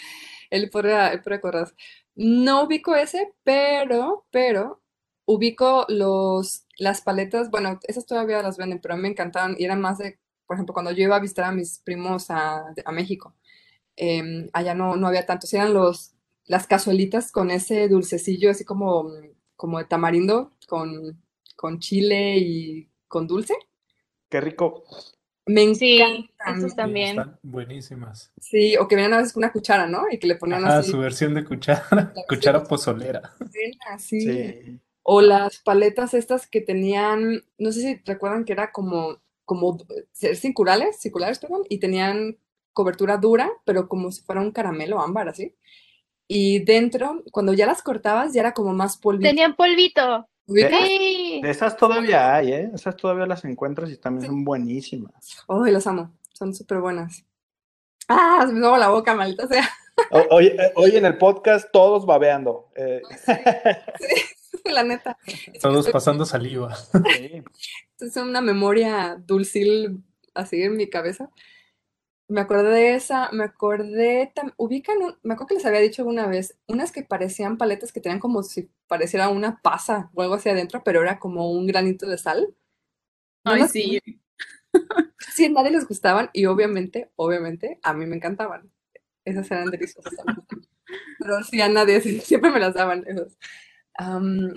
él 0.51 0.71
podría, 0.71 1.09
él 1.09 1.21
podría 1.21 1.39
acordarse. 1.39 1.75
No 2.15 2.65
ubico 2.65 2.95
ese, 2.95 3.35
pero, 3.45 4.27
pero 4.31 4.83
ubico 5.27 5.87
los, 5.89 6.67
las 6.79 7.03
paletas, 7.03 7.51
bueno, 7.51 7.79
esas 7.87 8.07
todavía 8.07 8.43
las 8.43 8.57
venden, 8.57 8.81
pero 8.81 8.95
a 8.95 8.97
mí 8.97 9.03
me 9.03 9.09
encantaban 9.09 9.55
y 9.59 9.65
eran 9.65 9.81
más 9.81 9.99
de, 9.99 10.19
por 10.47 10.57
ejemplo, 10.57 10.73
cuando 10.73 10.91
yo 10.91 11.05
iba 11.05 11.17
a 11.17 11.21
visitar 11.21 11.45
a 11.45 11.53
mis 11.53 11.79
primos 11.81 12.31
a, 12.31 12.65
a 12.85 12.93
México, 12.93 13.35
em, 13.97 14.49
allá 14.53 14.75
no, 14.75 14.97
no 14.97 15.07
había 15.07 15.27
tantos, 15.27 15.53
eran 15.55 15.73
los, 15.75 16.15
las 16.51 16.67
cazuelitas 16.67 17.33
con 17.33 17.51
ese 17.51 17.89
dulcecillo 17.89 18.51
así 18.51 18.65
como, 18.65 19.11
como 19.57 19.79
de 19.79 19.85
tamarindo 19.87 20.53
con, 20.69 21.23
con 21.57 21.79
chile 21.81 22.39
y 22.39 22.91
con 23.09 23.27
dulce. 23.27 23.55
qué 24.29 24.41
rico. 24.41 24.85
Me 25.47 25.75
Sí, 25.75 26.01
encantan. 26.01 26.71
Sí, 26.71 26.77
también. 26.77 27.09
están 27.11 27.39
buenísimas. 27.43 28.33
Sí, 28.41 28.77
o 28.77 28.87
que 28.89 28.95
venían 28.97 29.15
a 29.15 29.19
veces 29.19 29.33
con 29.33 29.43
una 29.43 29.53
cuchara, 29.53 29.87
¿no? 29.87 30.05
Y 30.11 30.19
que 30.19 30.27
le 30.27 30.37
ponían 30.37 30.65
Ajá, 30.65 30.79
así. 30.79 30.91
su 30.93 30.99
versión 30.99 31.35
de 31.35 31.45
cuchara, 31.45 32.13
cuchara 32.29 32.63
pozolera. 32.65 33.33
Sí. 33.99 34.81
O 35.03 35.21
las 35.21 35.59
paletas 35.59 36.15
estas 36.15 36.47
que 36.47 36.61
tenían, 36.61 37.43
no 37.59 37.73
sé 37.73 37.81
si 37.81 38.03
recuerdan 38.05 38.45
que 38.45 38.53
era 38.53 38.71
como, 38.71 39.19
como 39.45 39.79
circulares, 40.13 41.01
circulares, 41.01 41.39
perdón, 41.39 41.63
y 41.69 41.81
tenían 41.81 42.39
cobertura 42.73 43.17
dura, 43.17 43.51
pero 43.65 43.89
como 43.89 44.13
si 44.13 44.23
fuera 44.23 44.41
un 44.41 44.53
caramelo 44.53 45.01
ámbar, 45.01 45.29
así. 45.29 45.57
Y 46.33 46.61
dentro, 46.61 47.25
cuando 47.33 47.53
ya 47.55 47.67
las 47.67 47.83
cortabas, 47.83 48.33
ya 48.33 48.43
era 48.43 48.53
como 48.55 48.73
más 48.73 48.97
polvito. 48.97 49.29
Tenían 49.29 49.57
polvito. 49.57 50.29
¿Ubicas? 50.47 50.81
Sí. 50.87 51.41
De 51.43 51.51
esas 51.51 51.77
todavía 51.77 52.37
hay, 52.37 52.53
¿eh? 52.53 52.71
Esas 52.73 52.97
todavía 52.97 53.27
las 53.27 53.45
encuentras 53.45 53.91
y 53.91 53.97
también 53.97 54.23
Sí. 54.23 54.27
son 54.29 54.45
buenísimas. 54.45 55.45
Ay, 55.49 55.73
las 55.73 55.89
amo, 55.89 56.13
son 56.33 56.55
súper 56.55 56.79
buenas. 56.79 57.25
Ah, 58.09 58.45
se 58.47 58.53
me 58.53 58.61
la 58.61 58.89
boca, 58.91 59.15
maldita 59.17 59.49
sea. 59.49 59.69
O- 60.13 60.37
Hoy, 60.37 60.47
eh, 60.47 60.73
hoy 60.77 60.97
en 60.97 61.05
el 61.05 61.19
podcast 61.19 61.69
todos 61.73 62.07
babeando. 62.07 62.69
eh, 62.77 63.03
La 64.65 64.85
neta. 64.85 65.17
Todos 65.61 65.79
estoy- 65.79 65.93
pasando 65.93 66.25
saliva. 66.25 66.75
sí. 67.19 67.43
Es 67.99 68.17
una 68.17 68.41
memoria 68.41 69.17
dulcil 69.27 70.05
así 70.35 70.63
en 70.63 70.77
mi 70.77 70.89
cabeza. 70.89 71.31
Me 72.31 72.41
acordé 72.43 72.71
de 72.71 72.95
esa, 72.95 73.31
me 73.33 73.45
acordé, 73.45 74.33
tam- 74.35 74.55
ubican, 74.57 75.03
un- 75.03 75.17
me 75.23 75.35
acuerdo 75.35 75.49
que 75.49 75.55
les 75.57 75.67
había 75.67 75.81
dicho 75.81 76.03
alguna 76.03 76.27
vez, 76.29 76.57
unas 76.69 76.93
que 76.93 77.03
parecían 77.03 77.59
paletas 77.59 77.93
que 77.93 78.01
tenían 78.01 78.21
como 78.21 78.43
si 78.45 78.71
pareciera 78.89 79.29
una 79.29 79.61
pasa 79.63 80.11
o 80.15 80.23
algo 80.23 80.35
hacia 80.37 80.53
adentro, 80.53 80.83
pero 80.85 81.03
era 81.03 81.19
como 81.19 81.51
un 81.51 81.67
granito 81.67 82.07
de 82.09 82.19
sal. 82.19 82.55
¿No 83.45 83.53
Ay, 83.53 83.69
sí. 83.69 84.01
Sí, 85.19 85.45
a 85.47 85.51
nadie 85.51 85.71
les 85.71 85.87
gustaban 85.87 86.31
y 86.33 86.47
obviamente, 86.47 87.11
obviamente, 87.17 87.79
a 87.83 87.93
mí 87.95 88.07
me 88.07 88.17
encantaban. 88.17 88.71
Esas 89.25 89.51
eran 89.51 89.71
deliciosas. 89.71 90.15
Pero 91.19 91.43
sí, 91.45 91.61
a 91.61 91.69
nadie, 91.69 92.01
siempre 92.23 92.51
me 92.51 92.61
las 92.61 92.75
daban 92.75 93.05
esas. 93.07 93.37
Am, 93.95 94.55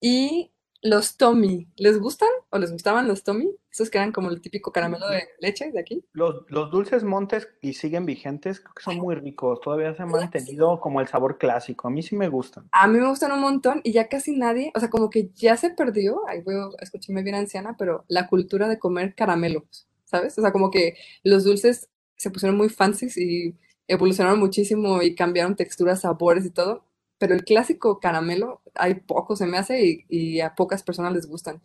y 0.00 0.52
los 0.88 1.16
Tommy, 1.16 1.68
¿les 1.76 1.98
gustan 1.98 2.28
o 2.50 2.58
les 2.58 2.72
gustaban 2.72 3.08
los 3.08 3.24
Tommy? 3.24 3.50
Esos 3.70 3.90
que 3.90 3.98
eran 3.98 4.12
como 4.12 4.30
el 4.30 4.40
típico 4.40 4.72
caramelo 4.72 5.08
de 5.08 5.24
leche 5.40 5.70
de 5.70 5.78
aquí. 5.78 6.04
Los, 6.12 6.44
los 6.48 6.70
dulces 6.70 7.04
montes 7.04 7.48
y 7.60 7.74
siguen 7.74 8.06
vigentes, 8.06 8.60
creo 8.60 8.74
que 8.74 8.82
son 8.82 8.96
muy 8.96 9.14
ricos. 9.16 9.60
Todavía 9.60 9.94
se 9.94 10.02
han 10.02 10.08
mantenido 10.08 10.80
como 10.80 11.00
el 11.00 11.08
sabor 11.08 11.36
clásico. 11.38 11.88
A 11.88 11.90
mí 11.90 12.02
sí 12.02 12.16
me 12.16 12.28
gustan. 12.28 12.68
A 12.72 12.86
mí 12.86 12.98
me 12.98 13.08
gustan 13.08 13.32
un 13.32 13.40
montón 13.40 13.80
y 13.84 13.92
ya 13.92 14.08
casi 14.08 14.36
nadie, 14.36 14.72
o 14.74 14.80
sea, 14.80 14.88
como 14.88 15.10
que 15.10 15.30
ya 15.34 15.56
se 15.56 15.70
perdió, 15.70 16.26
ahí 16.28 16.42
voy 16.42 16.54
a 16.54 16.82
escucharme 16.82 17.22
bien 17.22 17.34
anciana, 17.34 17.76
pero 17.78 18.04
la 18.08 18.28
cultura 18.28 18.68
de 18.68 18.78
comer 18.78 19.14
caramelos, 19.14 19.86
¿sabes? 20.04 20.38
O 20.38 20.42
sea, 20.42 20.52
como 20.52 20.70
que 20.70 20.96
los 21.22 21.44
dulces 21.44 21.90
se 22.16 22.30
pusieron 22.30 22.56
muy 22.56 22.70
fancies 22.70 23.18
y 23.18 23.54
evolucionaron 23.88 24.38
muchísimo 24.38 25.02
y 25.02 25.14
cambiaron 25.14 25.54
texturas, 25.54 26.00
sabores 26.00 26.46
y 26.46 26.50
todo, 26.50 26.85
pero 27.18 27.34
el 27.34 27.44
clásico 27.44 28.00
caramelo 28.00 28.62
hay 28.74 28.94
poco, 28.94 29.36
se 29.36 29.46
me 29.46 29.58
hace, 29.58 29.84
y, 29.84 30.04
y 30.08 30.40
a 30.40 30.54
pocas 30.54 30.82
personas 30.82 31.12
les 31.12 31.26
gustan. 31.26 31.60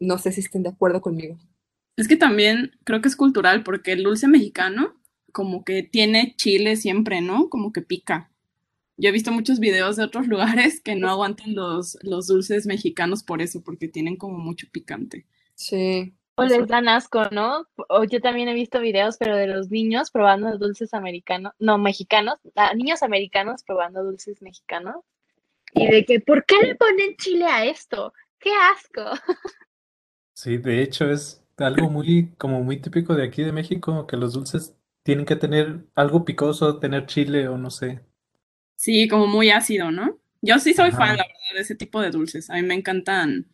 No 0.00 0.18
sé 0.18 0.32
si 0.32 0.40
estén 0.40 0.62
de 0.62 0.70
acuerdo 0.70 1.00
conmigo. 1.00 1.38
Es 1.96 2.08
que 2.08 2.16
también 2.16 2.72
creo 2.84 3.00
que 3.02 3.08
es 3.08 3.16
cultural 3.16 3.62
porque 3.62 3.92
el 3.92 4.02
dulce 4.02 4.28
mexicano 4.28 4.94
como 5.32 5.64
que 5.64 5.82
tiene 5.82 6.34
chile 6.36 6.76
siempre, 6.76 7.20
¿no? 7.20 7.48
Como 7.48 7.72
que 7.72 7.82
pica. 7.82 8.30
Yo 8.96 9.08
he 9.08 9.12
visto 9.12 9.32
muchos 9.32 9.58
videos 9.58 9.96
de 9.96 10.04
otros 10.04 10.26
lugares 10.28 10.80
que 10.80 10.94
no 10.94 11.10
aguantan 11.10 11.54
los, 11.54 11.98
los 12.02 12.28
dulces 12.28 12.66
mexicanos 12.66 13.22
por 13.22 13.42
eso, 13.42 13.62
porque 13.62 13.88
tienen 13.88 14.16
como 14.16 14.38
mucho 14.38 14.68
picante. 14.70 15.26
Sí. 15.54 16.14
O 16.34 16.44
les 16.44 16.66
dan 16.66 16.88
asco, 16.88 17.26
¿no? 17.30 17.66
O 17.88 18.04
yo 18.04 18.20
también 18.20 18.48
he 18.48 18.54
visto 18.54 18.80
videos, 18.80 19.18
pero 19.18 19.36
de 19.36 19.46
los 19.46 19.70
niños 19.70 20.10
probando 20.10 20.56
dulces 20.56 20.94
americanos, 20.94 21.52
no, 21.58 21.76
mexicanos, 21.76 22.36
ah, 22.56 22.72
niños 22.74 23.02
americanos 23.02 23.62
probando 23.64 24.02
dulces 24.02 24.40
mexicanos. 24.40 24.96
Y 25.74 25.86
de 25.88 26.04
que, 26.04 26.20
¿por 26.20 26.44
qué 26.44 26.56
le 26.62 26.74
ponen 26.74 27.16
chile 27.16 27.44
a 27.44 27.64
esto? 27.64 28.12
¡Qué 28.38 28.50
asco! 28.74 29.04
Sí, 30.34 30.56
de 30.56 30.82
hecho 30.82 31.10
es 31.10 31.44
algo 31.58 31.88
muy, 31.88 32.32
como 32.38 32.62
muy 32.62 32.80
típico 32.80 33.14
de 33.14 33.24
aquí 33.24 33.42
de 33.42 33.52
México, 33.52 34.06
que 34.06 34.16
los 34.16 34.32
dulces 34.32 34.74
tienen 35.02 35.26
que 35.26 35.36
tener 35.36 35.84
algo 35.94 36.24
picoso, 36.24 36.78
tener 36.78 37.06
chile 37.06 37.48
o 37.48 37.58
no 37.58 37.70
sé. 37.70 38.00
Sí, 38.76 39.06
como 39.08 39.26
muy 39.26 39.50
ácido, 39.50 39.90
¿no? 39.90 40.18
Yo 40.40 40.58
sí 40.58 40.74
soy 40.74 40.90
fan, 40.90 41.16
la 41.16 41.24
verdad, 41.24 41.54
de 41.54 41.60
ese 41.60 41.76
tipo 41.76 42.00
de 42.00 42.10
dulces. 42.10 42.50
A 42.50 42.54
mí 42.54 42.62
me 42.62 42.74
encantan. 42.74 43.46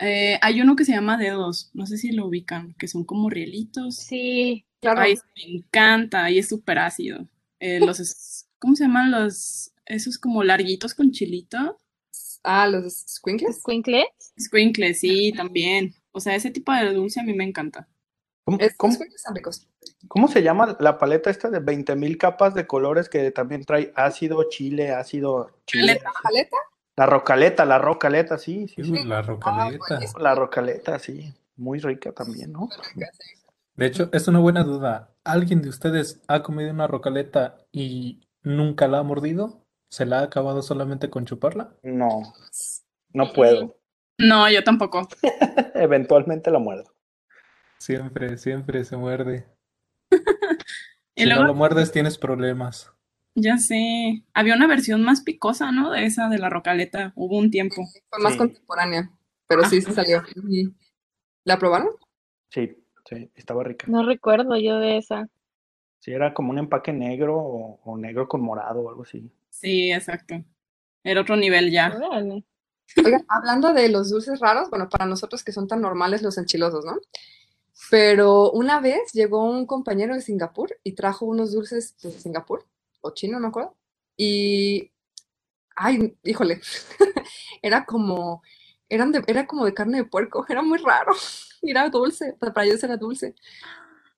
Eh, 0.00 0.38
hay 0.42 0.60
uno 0.60 0.76
que 0.76 0.84
se 0.84 0.92
llama 0.92 1.16
dedos, 1.16 1.70
no 1.74 1.86
sé 1.86 1.96
si 1.96 2.12
lo 2.12 2.26
ubican, 2.26 2.74
que 2.78 2.88
son 2.88 3.04
como 3.04 3.30
rielitos. 3.30 3.96
Sí, 3.96 4.64
Claro. 4.80 5.00
Ay, 5.00 5.14
me 5.36 5.56
encanta 5.56 6.30
y 6.30 6.38
es 6.38 6.48
súper 6.48 6.78
ácido. 6.78 7.26
Eh, 7.60 7.80
los, 7.80 8.46
¿cómo 8.58 8.76
se 8.76 8.84
llaman 8.84 9.10
los, 9.10 9.72
esos 9.86 10.18
como 10.18 10.44
larguitos 10.44 10.94
con 10.94 11.10
chilito? 11.10 11.80
Ah, 12.44 12.68
los 12.68 12.92
squinkles. 13.08 13.56
¿Squinkles? 13.62 14.06
Squinkles, 14.38 15.00
sí, 15.00 15.32
también. 15.36 15.94
O 16.12 16.20
sea, 16.20 16.34
ese 16.36 16.50
tipo 16.50 16.72
de 16.72 16.92
dulce 16.92 17.18
a 17.20 17.24
mí 17.24 17.32
me 17.32 17.44
encanta. 17.44 17.88
¿Cómo, 18.44 18.58
Es, 18.60 18.76
cómo- 18.76 18.92
squinkles 18.92 19.16
están 19.16 19.34
ricos. 19.34 19.66
cómo 20.06 20.28
se 20.28 20.42
llama 20.42 20.76
la 20.78 20.98
paleta 20.98 21.30
esta 21.30 21.50
de 21.50 21.60
20.000 21.60 22.16
capas 22.18 22.54
de 22.54 22.66
colores 22.66 23.08
que 23.08 23.30
también 23.32 23.64
trae 23.64 23.92
ácido, 23.96 24.48
chile, 24.50 24.90
ácido, 24.92 25.58
chile? 25.66 25.96
Paleta. 25.96 26.12
¿Paleta? 26.22 26.56
La 26.96 27.04
rocaleta, 27.06 27.64
la 27.66 27.78
rocaleta, 27.78 28.38
sí, 28.38 28.68
sí, 28.68 28.82
sí. 28.82 29.04
La 29.04 29.20
rocaleta. 29.20 29.84
buenísimo. 29.88 30.20
La 30.20 30.34
rocaleta, 30.34 30.98
sí. 30.98 31.34
Muy 31.56 31.78
rica 31.78 32.12
también, 32.12 32.52
¿no? 32.52 32.68
De 33.74 33.86
hecho, 33.86 34.08
es 34.12 34.26
una 34.28 34.38
buena 34.38 34.64
duda. 34.64 35.10
¿Alguien 35.22 35.60
de 35.60 35.68
ustedes 35.68 36.22
ha 36.26 36.42
comido 36.42 36.70
una 36.70 36.86
rocaleta 36.86 37.58
y 37.70 38.26
nunca 38.42 38.88
la 38.88 39.00
ha 39.00 39.02
mordido? 39.02 39.62
¿Se 39.90 40.06
la 40.06 40.20
ha 40.20 40.22
acabado 40.22 40.62
solamente 40.62 41.10
con 41.10 41.26
chuparla? 41.26 41.74
No, 41.82 42.22
no 43.12 43.32
puedo. 43.32 43.76
No, 44.18 44.50
yo 44.50 44.64
tampoco. 44.64 45.06
Eventualmente 45.74 46.50
la 46.50 46.58
muerdo. 46.58 46.94
Siempre, 47.78 48.38
siempre 48.38 48.84
se 48.84 48.96
muerde. 48.96 49.46
Y 51.18 51.22
Si 51.22 51.30
no 51.30 51.44
lo 51.44 51.54
muerdes, 51.54 51.92
tienes 51.92 52.18
problemas. 52.18 52.92
Ya 53.36 53.58
sé, 53.58 54.24
había 54.34 54.56
una 54.56 54.66
versión 54.66 55.02
más 55.02 55.20
picosa, 55.20 55.70
¿no? 55.70 55.92
De 55.92 56.04
esa 56.04 56.28
de 56.28 56.38
la 56.38 56.48
rocaleta. 56.50 57.12
Hubo 57.14 57.38
un 57.38 57.50
tiempo. 57.50 57.86
Fue 58.10 58.18
más 58.20 58.32
Sí. 58.32 58.38
contemporánea, 58.38 59.10
pero 59.46 59.64
sí 59.64 59.80
se 59.82 59.92
salió. 59.92 60.22
¿La 61.44 61.58
probaron? 61.58 61.90
Sí, 62.50 62.76
sí, 63.08 63.30
estaba 63.34 63.62
rica. 63.62 63.86
No 63.88 64.04
recuerdo 64.04 64.56
yo 64.56 64.78
de 64.78 64.98
esa. 64.98 65.28
Sí, 66.00 66.12
era 66.12 66.34
como 66.34 66.50
un 66.50 66.58
empaque 66.58 66.92
negro 66.92 67.36
o, 67.38 67.80
o 67.84 67.96
negro 67.96 68.26
con 68.28 68.40
morado 68.42 68.80
o 68.80 68.88
algo 68.90 69.02
así. 69.02 69.30
Sí, 69.50 69.92
exacto. 69.92 70.42
Era 71.04 71.20
otro 71.20 71.36
nivel 71.36 71.70
ya. 71.70 71.92
Órale. 71.94 72.44
Oigan, 73.04 73.24
hablando 73.28 73.72
de 73.72 73.88
los 73.88 74.10
dulces 74.10 74.40
raros, 74.40 74.70
bueno, 74.70 74.88
para 74.88 75.06
nosotros 75.06 75.42
que 75.44 75.52
son 75.52 75.66
tan 75.68 75.80
normales 75.80 76.22
los 76.22 76.38
enchilosos, 76.38 76.84
¿no? 76.84 76.98
Pero 77.90 78.50
una 78.52 78.80
vez 78.80 79.12
llegó 79.12 79.44
un 79.48 79.66
compañero 79.66 80.14
de 80.14 80.20
Singapur 80.20 80.76
y 80.82 80.92
trajo 80.92 81.26
unos 81.26 81.52
dulces 81.52 81.96
de 82.02 82.10
Singapur, 82.10 82.64
o 83.06 83.14
chino, 83.14 83.34
no 83.34 83.40
me 83.40 83.48
acuerdo. 83.48 83.76
Y, 84.16 84.92
ay, 85.74 86.16
híjole, 86.24 86.60
era 87.62 87.84
como, 87.84 88.42
eran 88.88 89.12
de, 89.12 89.22
era 89.26 89.46
como 89.46 89.64
de 89.64 89.74
carne 89.74 89.98
de 89.98 90.04
puerco, 90.04 90.44
era 90.48 90.62
muy 90.62 90.78
raro. 90.78 91.12
Era 91.62 91.88
dulce, 91.88 92.34
para 92.38 92.52
para 92.52 92.66
ellos 92.66 92.82
era 92.82 92.96
dulce. 92.96 93.34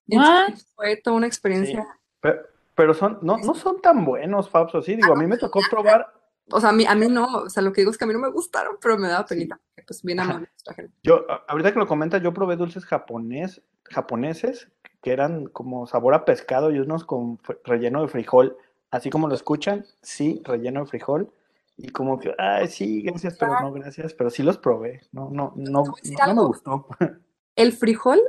Entonces, 0.07 0.67
fue 0.75 0.97
toda 0.97 1.17
una 1.17 1.27
experiencia. 1.27 1.87
Pero, 2.21 2.43
pero 2.75 2.95
son, 2.95 3.19
no, 3.23 3.39
no 3.39 3.55
son 3.55 3.81
tan 3.81 4.05
buenos, 4.05 4.49
Fabs, 4.49 4.75
o 4.75 4.83
sí. 4.83 4.97
Digo, 4.97 5.13
a 5.13 5.17
mí 5.17 5.27
me 5.27 5.37
tocó 5.37 5.61
probar. 5.71 6.13
O 6.51 6.61
sea, 6.61 6.71
a 6.71 6.73
mí, 6.73 6.87
a 6.87 6.95
mí 6.95 7.09
no, 7.09 7.27
o 7.27 7.51
sea, 7.51 7.63
lo 7.63 7.73
que 7.73 7.83
digo 7.83 7.91
es 7.91 7.99
que 7.99 8.05
a 8.05 8.07
mí 8.07 8.15
no 8.15 8.21
me 8.21 8.31
gustaron, 8.31 8.77
pero 8.81 8.97
me 8.97 9.09
daba 9.09 9.27
penita. 9.27 9.61
Pues 9.87 10.03
bien 10.03 10.19
trajeron. 10.19 10.93
Yo, 11.03 11.27
ahorita 11.49 11.73
que 11.73 11.79
lo 11.79 11.87
comentas, 11.87 12.23
yo 12.23 12.33
probé 12.33 12.57
dulces 12.57 12.85
japonés, 12.85 13.63
japoneses 13.85 14.71
que 15.03 15.13
eran 15.13 15.47
como 15.47 15.87
sabor 15.87 16.15
a 16.15 16.25
pescado 16.25 16.71
y 16.71 16.79
unos 16.79 17.05
con 17.05 17.39
relleno 17.65 18.03
de 18.03 18.09
frijol. 18.09 18.57
Así 18.91 19.11
como 19.11 19.29
lo 19.29 19.35
escuchan, 19.35 19.87
sí, 20.03 20.41
relleno 20.45 20.81
de 20.81 20.87
frijol. 20.87 21.33
Y 21.77 21.91
como 21.91 22.19
que, 22.19 22.35
ay, 22.39 22.67
sí, 22.69 23.03
gracias, 23.03 23.37
pero 23.39 23.61
no 23.61 23.73
gracias, 23.73 24.13
pero 24.15 24.31
sí 24.31 24.43
los 24.43 24.59
probé. 24.59 25.03
No, 25.13 25.31
no, 25.31 25.53
no, 25.57 25.85
decir 26.03 26.19
no 26.27 26.35
me 26.35 26.45
gustó. 26.45 26.87
El 27.57 27.73
frijol, 27.73 28.21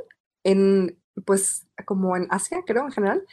en, 0.44 0.98
pues, 1.24 1.66
como 1.84 2.16
en 2.16 2.26
Asia, 2.30 2.62
creo, 2.66 2.84
en 2.84 2.92
general, 2.92 3.24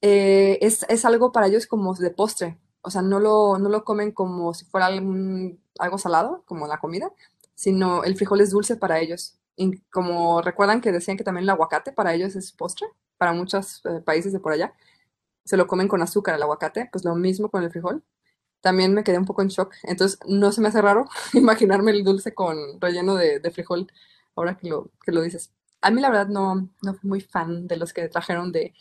eh, 0.00 0.58
es, 0.60 0.84
es 0.88 1.04
algo 1.04 1.32
para 1.32 1.46
ellos 1.46 1.66
como 1.66 1.94
de 1.94 2.10
postre. 2.10 2.58
O 2.82 2.90
sea, 2.90 3.02
no 3.02 3.20
lo, 3.20 3.58
no 3.58 3.68
lo 3.68 3.84
comen 3.84 4.10
como 4.12 4.54
si 4.54 4.64
fuera 4.64 4.86
algún- 4.86 5.60
algo 5.78 5.98
salado, 5.98 6.42
como 6.46 6.66
la 6.66 6.78
comida, 6.78 7.12
sino 7.54 8.02
el 8.04 8.16
frijol 8.16 8.40
es 8.40 8.50
dulce 8.50 8.76
para 8.76 8.98
ellos. 9.00 9.38
Y 9.54 9.78
como 9.90 10.40
recuerdan 10.40 10.80
que 10.80 10.90
decían 10.92 11.16
que 11.16 11.24
también 11.24 11.44
el 11.44 11.50
aguacate 11.50 11.92
para 11.92 12.14
ellos 12.14 12.34
es 12.36 12.52
postre, 12.52 12.88
para 13.18 13.32
muchos 13.34 13.82
eh, 13.84 14.00
países 14.04 14.32
de 14.32 14.40
por 14.40 14.52
allá, 14.52 14.72
se 15.50 15.56
lo 15.56 15.66
comen 15.66 15.88
con 15.88 16.00
azúcar 16.00 16.36
el 16.36 16.42
aguacate, 16.44 16.88
pues 16.92 17.04
lo 17.04 17.16
mismo 17.16 17.50
con 17.50 17.64
el 17.64 17.70
frijol. 17.72 18.04
También 18.60 18.94
me 18.94 19.02
quedé 19.02 19.18
un 19.18 19.24
poco 19.24 19.42
en 19.42 19.48
shock. 19.48 19.74
Entonces, 19.82 20.20
no 20.28 20.52
se 20.52 20.60
me 20.60 20.68
hace 20.68 20.80
raro 20.80 21.06
imaginarme 21.34 21.90
el 21.90 22.04
dulce 22.04 22.34
con 22.34 22.80
relleno 22.80 23.16
de, 23.16 23.40
de 23.40 23.50
frijol, 23.50 23.90
ahora 24.36 24.56
que 24.56 24.68
lo, 24.68 24.92
que 25.04 25.10
lo 25.12 25.22
dices. 25.22 25.52
A 25.82 25.90
mí 25.90 26.00
la 26.00 26.10
verdad 26.10 26.28
no, 26.28 26.70
no 26.82 26.94
fui 26.94 27.08
muy 27.10 27.20
fan 27.20 27.66
de 27.66 27.76
los 27.76 27.92
que 27.92 28.08
trajeron 28.08 28.52
de, 28.52 28.74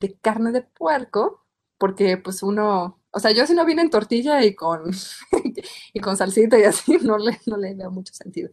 de 0.00 0.14
carne 0.20 0.52
de 0.52 0.62
puerco, 0.62 1.44
porque 1.76 2.16
pues 2.16 2.42
uno, 2.42 2.98
o 3.10 3.20
sea, 3.20 3.32
yo 3.32 3.46
si 3.46 3.52
no 3.54 3.66
viene 3.66 3.82
en 3.82 3.90
tortilla 3.90 4.42
y 4.42 4.54
con, 4.54 4.90
y 5.92 6.00
con 6.00 6.16
salsita 6.16 6.58
y 6.58 6.64
así, 6.64 6.96
no 7.02 7.18
le, 7.18 7.38
no 7.46 7.58
le 7.58 7.74
veo 7.74 7.90
mucho 7.90 8.14
sentido. 8.14 8.50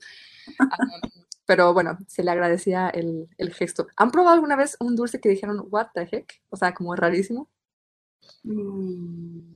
Um, 0.60 1.12
pero 1.46 1.74
bueno, 1.74 1.98
se 2.08 2.24
le 2.24 2.32
agradecía 2.32 2.90
el, 2.90 3.30
el 3.38 3.54
gesto. 3.54 3.88
¿Han 3.98 4.12
probado 4.12 4.36
alguna 4.36 4.56
vez 4.56 4.78
un 4.80 4.96
dulce 4.96 5.20
que 5.20 5.30
dijeron, 5.30 5.66
what 5.70 5.88
the 5.94 6.08
heck? 6.12 6.42
O 6.50 6.58
sea, 6.58 6.74
como 6.74 6.96
rarísimo. 6.96 7.50
Mm, 8.46 9.56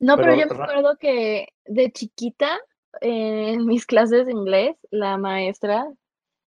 No, 0.00 0.20
pero, 0.20 0.32
Pero 0.32 0.36
yo 0.36 0.46
me 0.48 0.54
acuerdo 0.56 0.96
que 0.98 1.48
de 1.66 1.90
chiquita, 1.92 2.58
eh, 3.00 3.52
en 3.54 3.66
mis 3.66 3.86
clases 3.86 4.26
de 4.26 4.32
inglés, 4.32 4.76
la 4.90 5.18
maestra, 5.18 5.86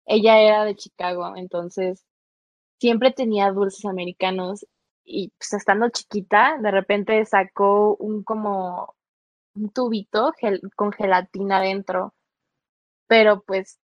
ella 0.05 0.39
era 0.41 0.65
de 0.65 0.75
Chicago, 0.75 1.33
entonces 1.37 2.05
siempre 2.79 3.11
tenía 3.13 3.51
dulces 3.51 3.85
americanos 3.85 4.65
y 5.05 5.29
pues 5.39 5.53
estando 5.53 5.89
chiquita, 5.89 6.57
de 6.61 6.71
repente 6.71 7.25
sacó 7.25 7.95
un 7.97 8.23
como 8.23 8.95
un 9.55 9.71
tubito 9.71 10.33
gel- 10.41 10.61
con 10.75 10.91
gelatina 10.93 11.61
dentro, 11.61 12.15
pero 13.07 13.41
pues 13.43 13.79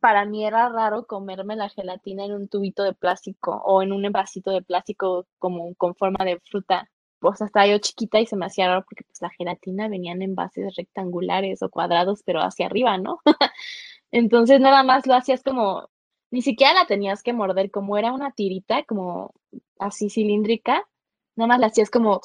para 0.00 0.24
mí 0.24 0.44
era 0.44 0.68
raro 0.68 1.06
comerme 1.06 1.56
la 1.56 1.68
gelatina 1.68 2.24
en 2.24 2.32
un 2.32 2.48
tubito 2.48 2.82
de 2.82 2.94
plástico 2.94 3.52
o 3.64 3.82
en 3.82 3.92
un 3.92 4.04
envasito 4.04 4.50
de 4.50 4.62
plástico 4.62 5.26
como 5.38 5.74
con 5.76 5.94
forma 5.94 6.24
de 6.24 6.40
fruta. 6.40 6.90
O 7.22 7.34
sea, 7.34 7.46
estaba 7.46 7.66
yo 7.66 7.78
chiquita 7.78 8.18
y 8.20 8.26
se 8.26 8.36
me 8.36 8.46
hacía 8.46 8.68
raro 8.68 8.84
porque 8.84 9.04
pues 9.04 9.20
la 9.20 9.30
gelatina 9.30 9.88
venía 9.88 10.12
en 10.12 10.22
envases 10.22 10.74
rectangulares 10.76 11.62
o 11.62 11.70
cuadrados, 11.70 12.22
pero 12.24 12.40
hacia 12.40 12.66
arriba, 12.66 12.98
¿no? 12.98 13.20
Entonces 14.10 14.60
nada 14.60 14.82
más 14.82 15.06
lo 15.06 15.14
hacías 15.14 15.42
como, 15.42 15.88
ni 16.30 16.42
siquiera 16.42 16.74
la 16.74 16.86
tenías 16.86 17.22
que 17.22 17.32
morder, 17.32 17.70
como 17.70 17.98
era 17.98 18.12
una 18.12 18.32
tirita, 18.32 18.84
como 18.84 19.34
así 19.78 20.10
cilíndrica, 20.10 20.88
nada 21.36 21.48
más 21.48 21.60
la 21.60 21.66
hacías 21.68 21.90
como, 21.90 22.20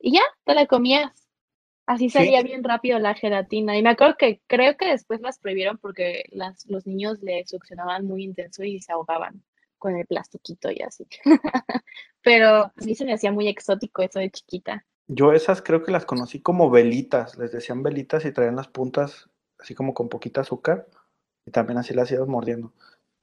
y 0.00 0.12
ya, 0.14 0.22
te 0.44 0.54
la 0.54 0.66
comías. 0.66 1.23
Así 1.86 2.08
Sí. 2.08 2.10
salía 2.10 2.42
bien 2.42 2.64
rápido 2.64 2.98
la 2.98 3.14
gelatina. 3.14 3.76
Y 3.76 3.82
me 3.82 3.90
acuerdo 3.90 4.16
que 4.18 4.40
creo 4.46 4.76
que 4.76 4.86
después 4.90 5.20
las 5.20 5.38
prohibieron 5.38 5.78
porque 5.78 6.24
las, 6.30 6.66
los 6.66 6.86
niños 6.86 7.20
le 7.22 7.46
succionaban 7.46 8.06
muy 8.06 8.24
intenso 8.24 8.64
y 8.64 8.80
se 8.80 8.92
ahogaban 8.92 9.42
con 9.78 9.96
el 9.96 10.06
plastiquito 10.06 10.70
y 10.70 10.80
así. 10.82 11.06
Pero 12.22 12.48
a 12.64 12.72
mí 12.84 12.94
se 12.94 13.04
me 13.04 13.12
hacía 13.12 13.32
muy 13.32 13.48
exótico 13.48 14.02
eso 14.02 14.18
de 14.18 14.30
chiquita. 14.30 14.86
Yo 15.06 15.32
esas 15.32 15.60
creo 15.62 15.82
que 15.82 15.92
las 15.92 16.06
conocí 16.06 16.40
como 16.40 16.70
velitas, 16.70 17.36
les 17.38 17.52
decían 17.52 17.82
velitas 17.82 18.24
y 18.24 18.32
traían 18.32 18.56
las 18.56 18.68
puntas 18.68 19.28
así 19.58 19.74
como 19.74 19.92
con 19.94 20.08
poquita 20.08 20.40
azúcar 20.40 20.86
y 21.46 21.50
también 21.50 21.78
así 21.78 21.94
las 21.94 22.10
ibas 22.10 22.28
mordiendo. 22.28 22.72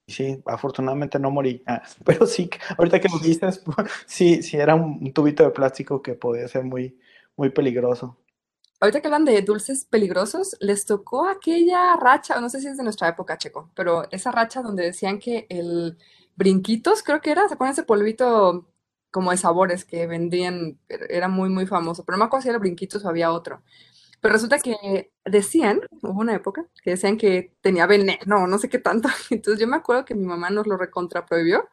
Y 0.08 0.14
sí, 0.14 0.44
afortunadamente 0.46 1.20
no 1.20 1.32
morí, 1.32 1.64
Ah, 1.68 1.84
pero 2.06 2.28
sí, 2.28 2.50
ahorita 2.78 3.00
que 3.02 3.10
lo 3.10 3.20
dices, 3.20 3.64
sí, 4.08 4.44
sí 4.44 4.58
era 4.58 4.76
un, 4.76 5.00
un 5.02 5.14
tubito 5.14 5.44
de 5.44 5.52
plástico 5.52 6.02
que 6.04 6.16
podía 6.16 6.48
ser 6.48 6.64
muy, 6.66 7.00
muy 7.38 7.50
peligroso. 7.52 8.18
Ahorita 8.82 9.00
que 9.00 9.08
hablan 9.08 9.26
de 9.26 9.42
dulces 9.44 9.86
peligrosos, 9.86 10.58
les 10.60 10.86
tocó 10.88 11.28
aquella 11.28 11.96
racha, 11.98 12.42
no 12.42 12.50
sé 12.50 12.60
si 12.60 12.68
es 12.68 12.78
de 12.78 12.84
nuestra 12.84 13.08
época, 13.10 13.38
Checo, 13.38 13.70
pero 13.76 14.10
esa 14.12 14.32
racha 14.32 14.64
donde 14.64 14.84
decían 14.84 15.20
que 15.20 15.46
el 15.50 16.00
brinquitos, 16.36 17.04
creo 17.04 17.22
que 17.22 17.30
era, 17.32 17.48
¿se 17.48 17.54
acuerdan 17.54 17.74
ese 17.74 17.84
polvito 17.84 18.68
como 19.12 19.30
de 19.30 19.38
sabores 19.38 19.86
que 19.86 20.08
vendían? 20.08 20.80
Era 20.90 21.28
muy, 21.28 21.50
muy 21.50 21.68
famoso, 21.68 22.04
pero 22.04 22.18
no 22.18 22.24
me 22.24 22.28
acuerdo 22.28 22.42
si 22.44 22.50
era 22.50 22.58
brinquitos 22.58 23.06
o 23.06 23.10
había 23.10 23.32
otro. 23.32 23.62
Pero 24.22 24.34
resulta 24.34 24.60
que 24.60 25.12
decían, 25.26 25.82
hubo 26.04 26.22
una 26.22 26.36
época, 26.36 26.66
que 26.84 26.92
decían 26.92 27.18
que 27.18 27.54
tenía 27.62 27.86
veneno, 27.88 28.48
no 28.48 28.58
sé 28.60 28.70
qué 28.70 28.80
tanto. 28.80 29.10
Entonces 29.32 29.60
yo 29.62 29.68
me 29.68 29.78
acuerdo 29.78 30.06
que 30.06 30.16
mi 30.16 30.26
mamá 30.26 30.50
nos 30.50 30.68
lo 30.68 30.78
recontra 30.78 31.26
prohibió 31.28 31.70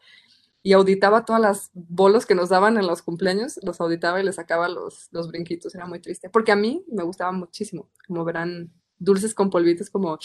y 0.63 0.73
auditaba 0.73 1.25
todas 1.25 1.41
las 1.41 1.71
bolos 1.73 2.27
que 2.27 2.35
nos 2.35 2.49
daban 2.49 2.77
en 2.79 2.87
los 2.87 3.03
cumpleaños, 3.03 3.59
los 3.63 3.81
auditaba 3.81 4.21
y 4.21 4.25
les 4.25 4.35
sacaba 4.37 4.69
los, 4.69 5.09
los 5.13 5.29
brinquitos, 5.29 5.75
era 5.75 5.87
muy 5.87 6.01
triste, 6.01 6.29
porque 6.31 6.53
a 6.53 6.57
mí 6.57 6.85
me 6.91 7.05
gustaba 7.05 7.33
muchísimo, 7.33 7.91
como 8.07 8.25
verán, 8.25 8.73
dulces 8.99 9.35
con 9.35 9.51
polvitos 9.51 9.89
como, 9.91 10.19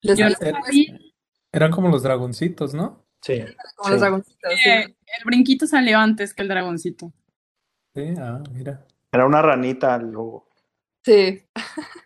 les 0.00 0.18
Yo 0.18 0.28
les- 0.28 0.40
no 0.40 0.46
Era- 0.48 0.62
sabía 0.64 0.98
Eran 1.52 1.70
como 1.72 1.88
los 1.88 2.02
dragoncitos, 2.02 2.72
¿no? 2.74 3.04
Sí, 3.20 3.40
como 3.76 3.90
los 3.90 4.00
dragoncitos, 4.00 4.52
sí. 4.62 4.70
el 4.70 5.24
brinquito 5.24 5.66
salió 5.66 5.98
antes 5.98 6.32
que 6.34 6.42
el 6.42 6.48
dragoncito. 6.48 7.12
Sí, 7.94 8.14
ah, 8.18 8.42
mira. 8.52 8.86
Era 9.12 9.26
una 9.26 9.42
ranita 9.42 9.94
el 9.96 10.10
logo. 10.12 10.48
Sí. 11.04 11.42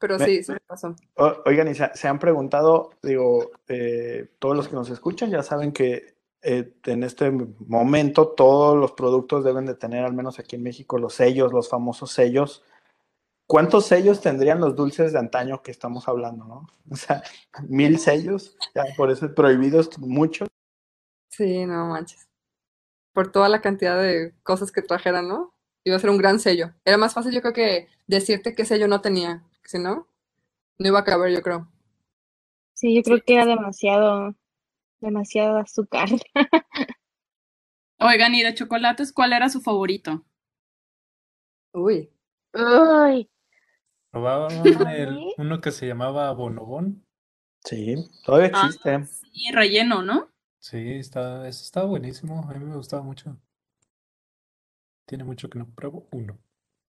Pero 0.00 0.18
sí, 0.18 0.42
sí 0.42 0.52
me 0.52 0.60
pasó. 0.66 0.94
O- 1.16 1.42
Oigan, 1.46 1.68
y 1.68 1.74
se, 1.74 1.88
se 1.94 2.08
han 2.08 2.18
preguntado, 2.18 2.90
digo, 3.02 3.52
eh, 3.68 4.34
todos 4.38 4.56
los 4.56 4.68
que 4.68 4.74
nos 4.74 4.90
escuchan 4.90 5.30
ya 5.30 5.42
saben 5.42 5.72
que 5.72 6.13
eh, 6.44 6.74
en 6.84 7.02
este 7.02 7.30
momento 7.30 8.28
todos 8.28 8.76
los 8.76 8.92
productos 8.92 9.44
deben 9.44 9.64
de 9.64 9.74
tener, 9.74 10.04
al 10.04 10.12
menos 10.12 10.38
aquí 10.38 10.56
en 10.56 10.62
México, 10.62 10.98
los 10.98 11.14
sellos, 11.14 11.52
los 11.52 11.68
famosos 11.70 12.12
sellos. 12.12 12.62
¿Cuántos 13.46 13.86
sellos 13.86 14.20
tendrían 14.20 14.60
los 14.60 14.76
dulces 14.76 15.12
de 15.12 15.18
antaño 15.18 15.62
que 15.62 15.70
estamos 15.70 16.06
hablando, 16.06 16.44
no? 16.44 16.66
O 16.90 16.96
sea, 16.96 17.22
mil 17.68 17.98
sellos, 17.98 18.56
ya 18.74 18.84
por 18.96 19.10
eso 19.10 19.34
prohibidos 19.34 19.98
muchos. 19.98 20.48
Sí, 21.30 21.64
no 21.66 21.86
manches. 21.86 22.28
Por 23.12 23.32
toda 23.32 23.48
la 23.48 23.60
cantidad 23.60 24.00
de 24.00 24.34
cosas 24.42 24.70
que 24.70 24.82
trajeran, 24.82 25.28
¿no? 25.28 25.54
Iba 25.82 25.96
a 25.96 26.00
ser 26.00 26.10
un 26.10 26.18
gran 26.18 26.40
sello. 26.40 26.74
Era 26.84 26.98
más 26.98 27.14
fácil, 27.14 27.32
yo 27.32 27.40
creo, 27.40 27.52
que 27.54 27.88
decirte 28.06 28.54
qué 28.54 28.64
sello 28.64 28.86
no 28.86 29.00
tenía. 29.00 29.44
Si 29.64 29.78
no, 29.78 30.06
no 30.78 30.88
iba 30.88 31.00
a 31.00 31.04
caber, 31.04 31.32
yo 31.32 31.42
creo. 31.42 31.68
Sí, 32.74 32.94
yo 32.94 33.02
creo 33.02 33.22
que 33.24 33.34
era 33.34 33.46
demasiado, 33.46 34.34
demasiado 35.00 35.58
azúcar. 35.58 36.08
Oigan, 37.98 38.34
y 38.34 38.42
de 38.42 38.54
chocolates, 38.54 39.12
¿cuál 39.12 39.32
era 39.32 39.48
su 39.48 39.60
favorito? 39.60 40.24
Uy. 41.72 42.10
Uy, 42.54 43.28
Probaban 44.10 44.52
uno 45.38 45.60
que 45.60 45.72
se 45.72 45.86
llamaba 45.88 46.30
Bonobón. 46.32 47.04
Sí, 47.64 47.96
todavía 48.24 48.50
Ah. 48.54 48.66
existe. 48.66 49.04
Y 49.32 49.50
relleno, 49.52 50.02
¿no? 50.02 50.30
Sí, 50.60 50.92
está, 50.92 51.48
estaba 51.48 51.86
buenísimo. 51.86 52.48
A 52.48 52.54
mí 52.54 52.64
me 52.64 52.76
gustaba 52.76 53.02
mucho. 53.02 53.36
Tiene 55.06 55.24
mucho 55.24 55.50
que 55.50 55.58
no 55.58 55.66
pruebo 55.74 56.06
uno. 56.12 56.38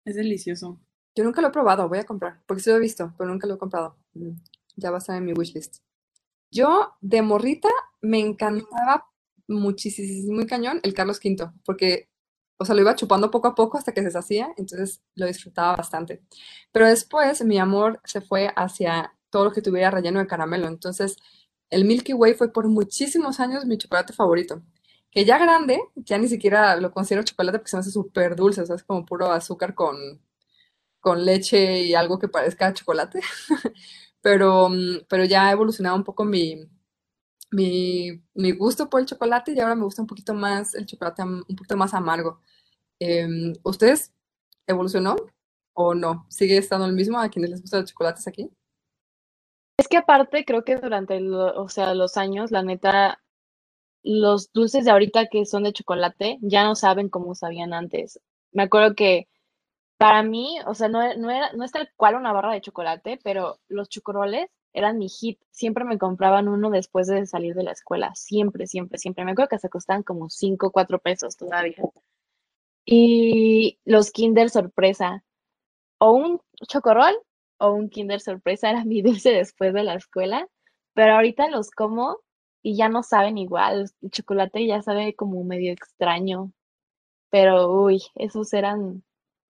Es 0.05 0.15
delicioso. 0.15 0.79
Yo 1.15 1.23
nunca 1.23 1.41
lo 1.41 1.47
he 1.47 1.51
probado, 1.51 1.87
voy 1.87 1.99
a 1.99 2.05
comprar, 2.05 2.41
porque 2.45 2.61
sí 2.61 2.69
lo 2.69 2.75
he 2.75 2.79
visto, 2.79 3.13
pero 3.17 3.29
nunca 3.29 3.47
lo 3.47 3.55
he 3.55 3.57
comprado. 3.57 3.97
Mm, 4.13 4.31
Ya 4.75 4.91
va 4.91 4.97
a 4.97 4.99
estar 4.99 5.15
en 5.15 5.23
mi 5.25 5.31
wishlist. 5.33 5.77
Yo, 6.55 6.93
de 7.01 7.21
morrita, 7.21 7.67
me 8.01 8.19
encantaba 8.19 9.05
muchísimo, 9.47 10.33
muy 10.33 10.47
cañón, 10.47 10.79
el 10.83 10.93
Carlos 10.93 11.19
V, 11.23 11.51
porque, 11.65 12.09
o 12.57 12.63
sea, 12.63 12.75
lo 12.75 12.81
iba 12.81 12.95
chupando 12.95 13.29
poco 13.29 13.49
a 13.49 13.55
poco 13.55 13.77
hasta 13.77 13.93
que 13.93 13.99
se 13.99 14.07
deshacía, 14.07 14.53
entonces 14.57 15.01
lo 15.15 15.25
disfrutaba 15.27 15.75
bastante. 15.75 16.23
Pero 16.71 16.87
después 16.87 17.43
mi 17.43 17.57
amor 17.59 17.99
se 18.05 18.21
fue 18.21 18.53
hacia 18.55 19.13
todo 19.29 19.43
lo 19.45 19.51
que 19.51 19.61
tuviera 19.61 19.91
relleno 19.91 20.19
de 20.19 20.27
caramelo, 20.27 20.67
entonces 20.69 21.17
el 21.69 21.83
Milky 21.83 22.13
Way 22.13 22.35
fue 22.35 22.53
por 22.53 22.69
muchísimos 22.69 23.41
años 23.41 23.65
mi 23.65 23.77
chocolate 23.77 24.13
favorito. 24.13 24.61
Que 25.11 25.25
ya 25.25 25.37
grande, 25.37 25.81
ya 25.95 26.17
ni 26.17 26.29
siquiera 26.29 26.77
lo 26.77 26.91
considero 26.91 27.23
chocolate 27.23 27.59
porque 27.59 27.69
se 27.71 27.77
me 27.77 27.81
hace 27.81 27.91
súper 27.91 28.35
dulce, 28.37 28.61
o 28.61 28.65
sea, 28.65 28.77
es 28.77 28.83
como 28.83 29.05
puro 29.05 29.31
azúcar 29.31 29.75
con, 29.75 29.97
con 31.01 31.25
leche 31.25 31.81
y 31.83 31.95
algo 31.95 32.19
que 32.19 32.29
parezca 32.29 32.73
chocolate. 32.73 33.21
Pero, 34.25 34.69
mm, 34.69 35.05
pero 35.07 35.23
ya 35.23 35.45
ha 35.47 35.51
evolucionado 35.51 35.95
un 35.95 36.03
poco 36.03 36.25
mi, 36.25 36.67
mi, 37.51 38.51
gusto 38.57 38.89
por 38.89 38.99
el 38.99 39.05
chocolate 39.05 39.53
y 39.53 39.59
ahora 39.59 39.75
me 39.75 39.83
gusta 39.83 40.01
un 40.01 40.07
poquito 40.07 40.33
más 40.33 40.73
el 40.73 40.87
chocolate 40.87 41.21
un 41.21 41.43
poquito 41.55 41.77
más 41.77 41.93
amargo. 41.93 42.41
Em, 42.97 43.53
¿ustedes 43.61 44.11
evolucionó 44.65 45.15
o 45.73 45.93
no? 45.93 46.25
¿Sigue 46.29 46.57
estando 46.57 46.87
el 46.87 46.93
mismo 46.93 47.19
a 47.19 47.29
quienes 47.29 47.51
les 47.51 47.61
gustan 47.61 47.81
los 47.81 47.91
chocolates 47.91 48.27
aquí? 48.27 48.49
Es 49.77 49.87
que 49.87 49.97
aparte 49.97 50.43
creo 50.43 50.63
que 50.63 50.77
durante 50.77 51.21
o 51.31 51.69
sea, 51.69 51.93
los 51.93 52.17
años, 52.17 52.49
la 52.49 52.63
neta, 52.63 53.21
los 54.01 54.51
dulces 54.53 54.85
de 54.85 54.91
ahorita 54.91 55.27
que 55.27 55.45
son 55.45 55.61
de 55.65 55.73
chocolate 55.73 56.39
ya 56.41 56.63
no 56.63 56.73
saben 56.73 57.09
cómo 57.09 57.35
sabían 57.35 57.73
antes. 57.73 58.19
Me 58.51 58.63
acuerdo 58.63 58.95
que 58.95 59.27
para 59.97 60.23
mí, 60.23 60.57
o 60.65 60.73
sea, 60.73 60.89
no, 60.89 60.99
no, 61.15 61.29
era, 61.29 61.53
no 61.53 61.63
es 61.63 61.71
tal 61.71 61.89
cual 61.95 62.15
una 62.15 62.33
barra 62.33 62.53
de 62.53 62.61
chocolate, 62.61 63.19
pero 63.23 63.59
los 63.67 63.89
chocoroles 63.89 64.49
eran 64.73 64.97
mi 64.97 65.07
hit. 65.09 65.39
Siempre 65.51 65.85
me 65.85 65.97
compraban 65.97 66.47
uno 66.47 66.69
después 66.69 67.07
de 67.07 67.25
salir 67.25 67.55
de 67.55 67.63
la 67.63 67.71
escuela. 67.71 68.13
Siempre, 68.15 68.67
siempre, 68.67 68.97
siempre. 68.97 69.23
Me 69.23 69.31
acuerdo 69.31 69.49
que 69.49 69.59
se 69.59 69.69
costaban 69.69 70.03
como 70.03 70.29
5 70.29 70.67
o 70.67 70.71
4 70.71 70.99
pesos 70.99 71.37
todavía. 71.37 71.77
Y 72.85 73.79
los 73.85 74.11
Kinder 74.11 74.49
Sorpresa. 74.49 75.23
O 75.97 76.11
un 76.11 76.41
chocorrol 76.67 77.15
o 77.57 77.71
un 77.71 77.89
Kinder 77.89 78.19
Sorpresa 78.19 78.69
era 78.69 78.83
mi 78.83 79.01
dulce 79.01 79.31
después 79.31 79.73
de 79.73 79.83
la 79.83 79.95
escuela. 79.95 80.47
Pero 80.93 81.13
ahorita 81.13 81.49
los 81.49 81.71
como 81.71 82.19
y 82.65 82.75
ya 82.75 82.89
no 82.89 83.03
saben 83.03 83.37
igual. 83.37 83.91
El 84.01 84.09
chocolate 84.09 84.65
ya 84.65 84.81
sabe 84.81 85.15
como 85.15 85.43
medio 85.43 85.71
extraño. 85.71 86.51
Pero, 87.29 87.71
uy, 87.71 88.01
esos 88.15 88.53
eran, 88.53 89.04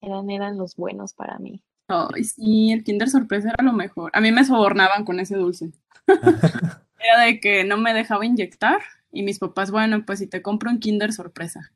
eran, 0.02 0.30
eran 0.30 0.58
los 0.58 0.76
buenos 0.76 1.14
para 1.14 1.38
mí. 1.40 1.62
Ay, 1.88 2.24
sí, 2.24 2.72
el 2.72 2.84
Kinder 2.84 3.10
Sorpresa 3.10 3.50
era 3.50 3.64
lo 3.64 3.74
mejor. 3.74 4.12
A 4.14 4.22
mí 4.22 4.32
me 4.32 4.44
sobornaban 4.46 5.06
con 5.06 5.20
ese 5.20 5.36
dulce. 5.36 5.72
Era 7.02 7.22
de 7.24 7.40
que 7.40 7.64
no 7.64 7.78
me 7.78 7.94
dejaba 7.94 8.26
inyectar 8.26 8.82
y 9.12 9.24
mis 9.24 9.40
papás, 9.40 9.72
bueno, 9.72 10.04
pues 10.06 10.20
si 10.20 10.28
te 10.28 10.42
compro 10.42 10.70
un 10.70 10.80
Kinder 10.80 11.14
Sorpresa. 11.14 11.72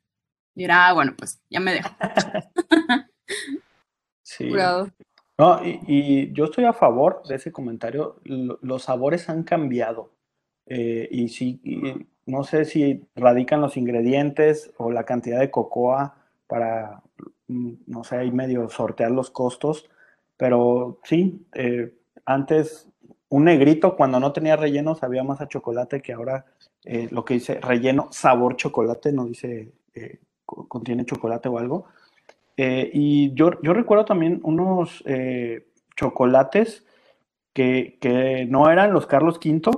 Y 0.54 0.64
era, 0.64 0.86
ah, 0.88 0.92
bueno, 0.92 1.14
pues 1.16 1.40
ya 1.50 1.60
me 1.60 1.72
dejo. 1.72 1.88
Sí. 4.22 4.48
Jurado. 4.48 4.90
No, 5.38 5.64
y, 5.64 5.80
y 5.86 6.32
yo 6.32 6.44
estoy 6.44 6.64
a 6.64 6.72
favor 6.72 7.22
de 7.28 7.36
ese 7.36 7.52
comentario. 7.52 8.20
Lo- 8.24 8.58
Los 8.62 8.84
sabores 8.84 9.28
han 9.28 9.42
cambiado. 9.42 10.10
Eh, 10.66 11.08
y 11.10 11.28
sí, 11.28 11.60
y 11.62 12.06
no 12.26 12.42
sé 12.44 12.64
si 12.64 13.04
radican 13.16 13.60
los 13.60 13.76
ingredientes 13.76 14.72
o 14.78 14.90
la 14.90 15.04
cantidad 15.04 15.40
de 15.40 15.50
cocoa 15.50 16.16
para, 16.46 17.02
no 17.48 18.04
sé, 18.04 18.16
ahí 18.16 18.30
medio 18.30 18.68
sortear 18.68 19.10
los 19.10 19.30
costos. 19.30 19.88
Pero 20.36 21.00
sí, 21.04 21.46
eh, 21.54 21.92
antes 22.26 22.88
un 23.28 23.44
negrito 23.44 23.96
cuando 23.96 24.20
no 24.20 24.32
tenía 24.32 24.56
relleno 24.56 24.94
sabía 24.94 25.24
más 25.24 25.40
a 25.40 25.48
chocolate 25.48 26.00
que 26.02 26.12
ahora 26.12 26.44
eh, 26.84 27.08
lo 27.10 27.24
que 27.24 27.34
dice 27.34 27.60
relleno 27.60 28.08
sabor 28.12 28.56
chocolate, 28.56 29.12
no 29.12 29.24
dice 29.26 29.72
eh, 29.94 30.20
co- 30.44 30.68
contiene 30.68 31.04
chocolate 31.04 31.48
o 31.48 31.58
algo. 31.58 31.86
Y 32.92 33.34
yo, 33.34 33.50
yo 33.62 33.72
recuerdo 33.74 34.04
también 34.04 34.40
unos 34.44 35.02
chocolates 35.96 36.84
que, 37.52 37.98
que 38.00 38.46
no 38.48 38.70
eran 38.70 38.92
los 38.92 39.06
Carlos 39.06 39.38
V, 39.44 39.70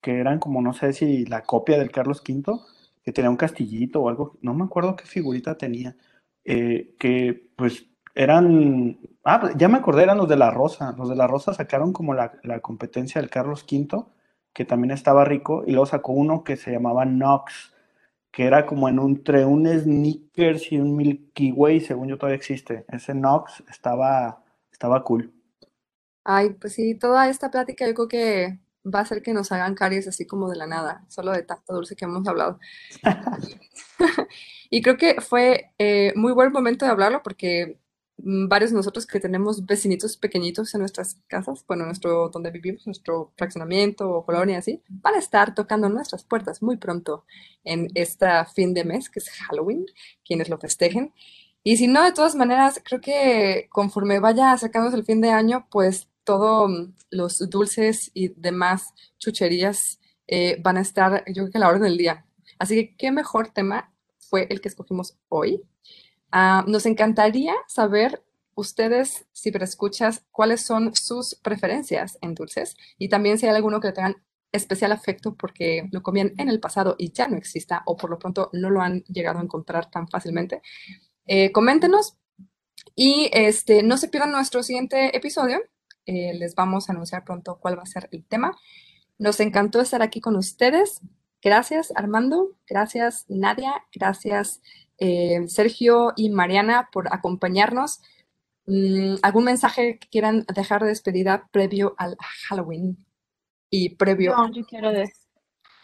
que 0.00 0.18
eran 0.20 0.38
como, 0.38 0.62
no 0.62 0.72
sé 0.74 0.92
si 0.92 1.26
la 1.26 1.42
copia 1.42 1.78
del 1.78 1.90
Carlos 1.92 2.22
V, 2.28 2.60
que 3.04 3.12
tenía 3.12 3.30
un 3.30 3.36
castillito 3.36 4.02
o 4.02 4.08
algo, 4.08 4.36
no 4.42 4.54
me 4.54 4.64
acuerdo 4.64 4.96
qué 4.96 5.06
figurita 5.06 5.56
tenía, 5.58 5.96
eh, 6.50 6.94
que 6.98 7.50
pues 7.56 7.84
eran, 8.14 8.98
ah, 9.22 9.50
ya 9.54 9.68
me 9.68 9.76
acordé, 9.76 10.04
eran 10.04 10.16
los 10.16 10.30
de 10.30 10.36
la 10.38 10.50
Rosa, 10.50 10.94
los 10.96 11.10
de 11.10 11.14
la 11.14 11.26
Rosa 11.26 11.52
sacaron 11.52 11.92
como 11.92 12.14
la, 12.14 12.32
la 12.42 12.60
competencia 12.60 13.20
del 13.20 13.28
Carlos 13.28 13.66
V, 13.70 14.06
que 14.54 14.64
también 14.64 14.92
estaba 14.92 15.26
rico, 15.26 15.62
y 15.66 15.72
luego 15.72 15.84
sacó 15.84 16.12
uno 16.12 16.44
que 16.44 16.56
se 16.56 16.72
llamaba 16.72 17.04
Knox, 17.04 17.74
que 18.30 18.46
era 18.46 18.64
como 18.64 18.88
en 18.88 18.98
un, 18.98 19.10
entre 19.10 19.44
un 19.44 19.68
Snickers 19.68 20.72
y 20.72 20.78
un 20.78 20.96
Milky 20.96 21.52
Way, 21.52 21.80
según 21.80 22.08
yo 22.08 22.16
todavía 22.16 22.36
existe. 22.36 22.86
Ese 22.88 23.12
Knox 23.12 23.62
estaba, 23.68 24.42
estaba 24.72 25.04
cool. 25.04 25.30
Ay, 26.24 26.54
pues 26.54 26.72
sí, 26.72 26.94
toda 26.94 27.28
esta 27.28 27.50
plática 27.50 27.86
yo 27.86 27.92
creo 27.92 28.08
que 28.08 28.58
va 28.92 29.00
a 29.00 29.02
hacer 29.02 29.22
que 29.22 29.34
nos 29.34 29.52
hagan 29.52 29.74
caries 29.74 30.08
así 30.08 30.26
como 30.26 30.48
de 30.48 30.56
la 30.56 30.66
nada, 30.66 31.04
solo 31.08 31.32
de 31.32 31.42
tacto 31.42 31.74
dulce 31.74 31.96
que 31.96 32.04
hemos 32.04 32.26
hablado. 32.26 32.58
Y 34.70 34.82
creo 34.82 34.96
que 34.96 35.20
fue 35.20 35.72
eh, 35.78 36.12
muy 36.14 36.32
buen 36.32 36.52
momento 36.52 36.84
de 36.84 36.90
hablarlo 36.90 37.22
porque 37.22 37.78
varios 38.18 38.70
de 38.70 38.76
nosotros 38.76 39.06
que 39.06 39.20
tenemos 39.20 39.64
vecinitos 39.64 40.16
pequeñitos 40.16 40.74
en 40.74 40.80
nuestras 40.80 41.20
casas, 41.28 41.64
bueno, 41.66 41.86
nuestro, 41.86 42.28
donde 42.28 42.50
vivimos, 42.50 42.86
nuestro 42.86 43.32
fraccionamiento 43.36 44.10
o 44.10 44.26
colonia 44.26 44.58
así, 44.58 44.82
van 44.88 45.14
a 45.14 45.18
estar 45.18 45.54
tocando 45.54 45.88
nuestras 45.88 46.24
puertas 46.24 46.62
muy 46.62 46.76
pronto 46.76 47.24
en 47.64 47.88
este 47.94 48.26
fin 48.54 48.74
de 48.74 48.84
mes, 48.84 49.08
que 49.08 49.20
es 49.20 49.30
Halloween, 49.30 49.86
quienes 50.24 50.48
lo 50.48 50.58
festejen. 50.58 51.12
Y 51.62 51.76
si 51.76 51.86
no, 51.86 52.02
de 52.04 52.12
todas 52.12 52.34
maneras, 52.34 52.80
creo 52.84 53.00
que 53.00 53.68
conforme 53.70 54.20
vaya 54.20 54.52
acercándose 54.52 54.96
el 54.96 55.04
fin 55.04 55.20
de 55.20 55.30
año, 55.30 55.66
pues 55.70 56.07
todos 56.28 56.70
los 57.08 57.38
dulces 57.48 58.10
y 58.12 58.28
demás 58.28 58.92
chucherías 59.18 59.98
eh, 60.26 60.60
van 60.62 60.76
a 60.76 60.82
estar, 60.82 61.24
yo 61.26 61.44
creo 61.44 61.50
que 61.50 61.56
a 61.56 61.60
la 61.62 61.68
orden 61.68 61.84
del 61.84 61.96
día. 61.96 62.26
Así 62.58 62.74
que, 62.74 62.96
¿qué 62.96 63.10
mejor 63.10 63.48
tema 63.48 63.94
fue 64.18 64.46
el 64.50 64.60
que 64.60 64.68
escogimos 64.68 65.16
hoy? 65.30 65.62
Ah, 66.30 66.66
nos 66.68 66.84
encantaría 66.84 67.54
saber 67.66 68.22
ustedes, 68.54 69.24
si 69.32 69.48
escuchas, 69.48 70.22
cuáles 70.30 70.60
son 70.60 70.94
sus 70.94 71.34
preferencias 71.34 72.18
en 72.20 72.34
dulces 72.34 72.76
y 72.98 73.08
también 73.08 73.38
si 73.38 73.46
hay 73.46 73.56
alguno 73.56 73.80
que 73.80 73.88
le 73.88 73.94
tengan 73.94 74.22
especial 74.52 74.92
afecto 74.92 75.34
porque 75.34 75.88
lo 75.92 76.02
comían 76.02 76.34
en 76.36 76.50
el 76.50 76.60
pasado 76.60 76.94
y 76.98 77.10
ya 77.10 77.28
no 77.28 77.38
exista 77.38 77.82
o 77.86 77.96
por 77.96 78.10
lo 78.10 78.18
pronto 78.18 78.50
no 78.52 78.68
lo 78.68 78.82
han 78.82 79.02
llegado 79.04 79.38
a 79.38 79.42
encontrar 79.42 79.90
tan 79.90 80.08
fácilmente. 80.08 80.60
Eh, 81.26 81.52
coméntenos 81.52 82.18
y 82.94 83.30
este, 83.32 83.82
no 83.82 83.96
se 83.96 84.08
pierdan 84.08 84.32
nuestro 84.32 84.62
siguiente 84.62 85.16
episodio. 85.16 85.60
Eh, 86.08 86.32
les 86.32 86.54
vamos 86.54 86.88
a 86.88 86.92
anunciar 86.92 87.22
pronto 87.22 87.58
cuál 87.60 87.78
va 87.78 87.82
a 87.82 87.86
ser 87.86 88.08
el 88.12 88.24
tema. 88.24 88.56
Nos 89.18 89.40
encantó 89.40 89.82
estar 89.82 90.00
aquí 90.00 90.22
con 90.22 90.36
ustedes. 90.36 91.02
Gracias, 91.42 91.92
Armando. 91.94 92.56
Gracias, 92.66 93.26
Nadia. 93.28 93.84
Gracias, 93.92 94.62
eh, 94.96 95.46
Sergio 95.48 96.14
y 96.16 96.30
Mariana, 96.30 96.88
por 96.92 97.12
acompañarnos. 97.12 98.00
Mm, 98.64 99.16
¿Algún 99.20 99.44
mensaje 99.44 99.98
que 99.98 100.08
quieran 100.08 100.46
dejar 100.54 100.80
de 100.80 100.88
despedida 100.88 101.46
previo 101.52 101.94
al 101.98 102.16
Halloween? 102.48 102.96
Y 103.68 103.96
previo. 103.96 104.34
No, 104.34 104.50
yo 104.50 104.64
quiero, 104.64 104.90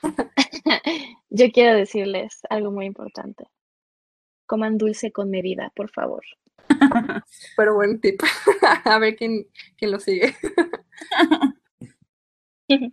yo 1.29 1.53
quiero 1.53 1.77
decirles 1.77 2.41
algo 2.49 2.71
muy 2.71 2.87
importante. 2.87 3.45
Coman 4.47 4.79
dulce 4.79 5.13
con 5.13 5.29
medida, 5.29 5.71
por 5.77 5.91
favor. 5.91 6.25
Pero 7.57 7.75
buen 7.75 8.01
tip. 8.01 8.21
A 8.85 8.99
ver 8.99 9.17
quién, 9.17 9.47
quién 9.77 9.91
lo 9.91 10.01
sigue. 10.01 10.35
Muy 12.69 12.91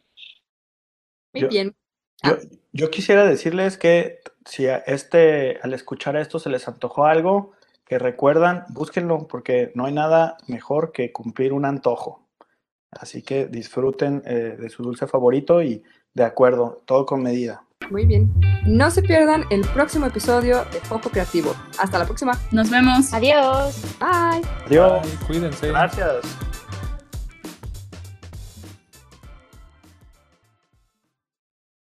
Yo- 1.33 1.47
bien. 1.49 1.75
Yo, 2.23 2.37
yo 2.71 2.91
quisiera 2.91 3.25
decirles 3.25 3.77
que 3.77 4.19
si 4.45 4.67
a 4.67 4.77
este, 4.77 5.59
al 5.63 5.73
escuchar 5.73 6.15
esto 6.17 6.37
se 6.39 6.49
les 6.49 6.67
antojó 6.67 7.05
algo, 7.05 7.53
que 7.85 7.97
recuerdan, 7.97 8.65
búsquenlo, 8.69 9.27
porque 9.27 9.71
no 9.75 9.85
hay 9.85 9.93
nada 9.93 10.37
mejor 10.47 10.91
que 10.91 11.11
cumplir 11.11 11.51
un 11.51 11.65
antojo. 11.65 12.27
Así 12.91 13.23
que 13.23 13.47
disfruten 13.47 14.21
eh, 14.25 14.55
de 14.59 14.69
su 14.69 14.83
dulce 14.83 15.07
favorito 15.07 15.63
y 15.63 15.83
de 16.13 16.23
acuerdo, 16.23 16.83
todo 16.85 17.05
con 17.05 17.23
medida. 17.23 17.65
Muy 17.91 18.05
bien. 18.05 18.33
No 18.65 18.89
se 18.89 19.01
pierdan 19.01 19.43
el 19.49 19.61
próximo 19.61 20.05
episodio 20.05 20.65
de 20.71 20.79
Foco 20.79 21.09
Creativo. 21.09 21.53
Hasta 21.77 21.99
la 21.99 22.05
próxima. 22.05 22.37
Nos 22.51 22.69
vemos. 22.69 23.13
Adiós. 23.13 23.81
Bye. 23.99 24.41
Adiós. 24.65 25.05
Cuídense. 25.27 25.67
Gracias. 25.67 26.50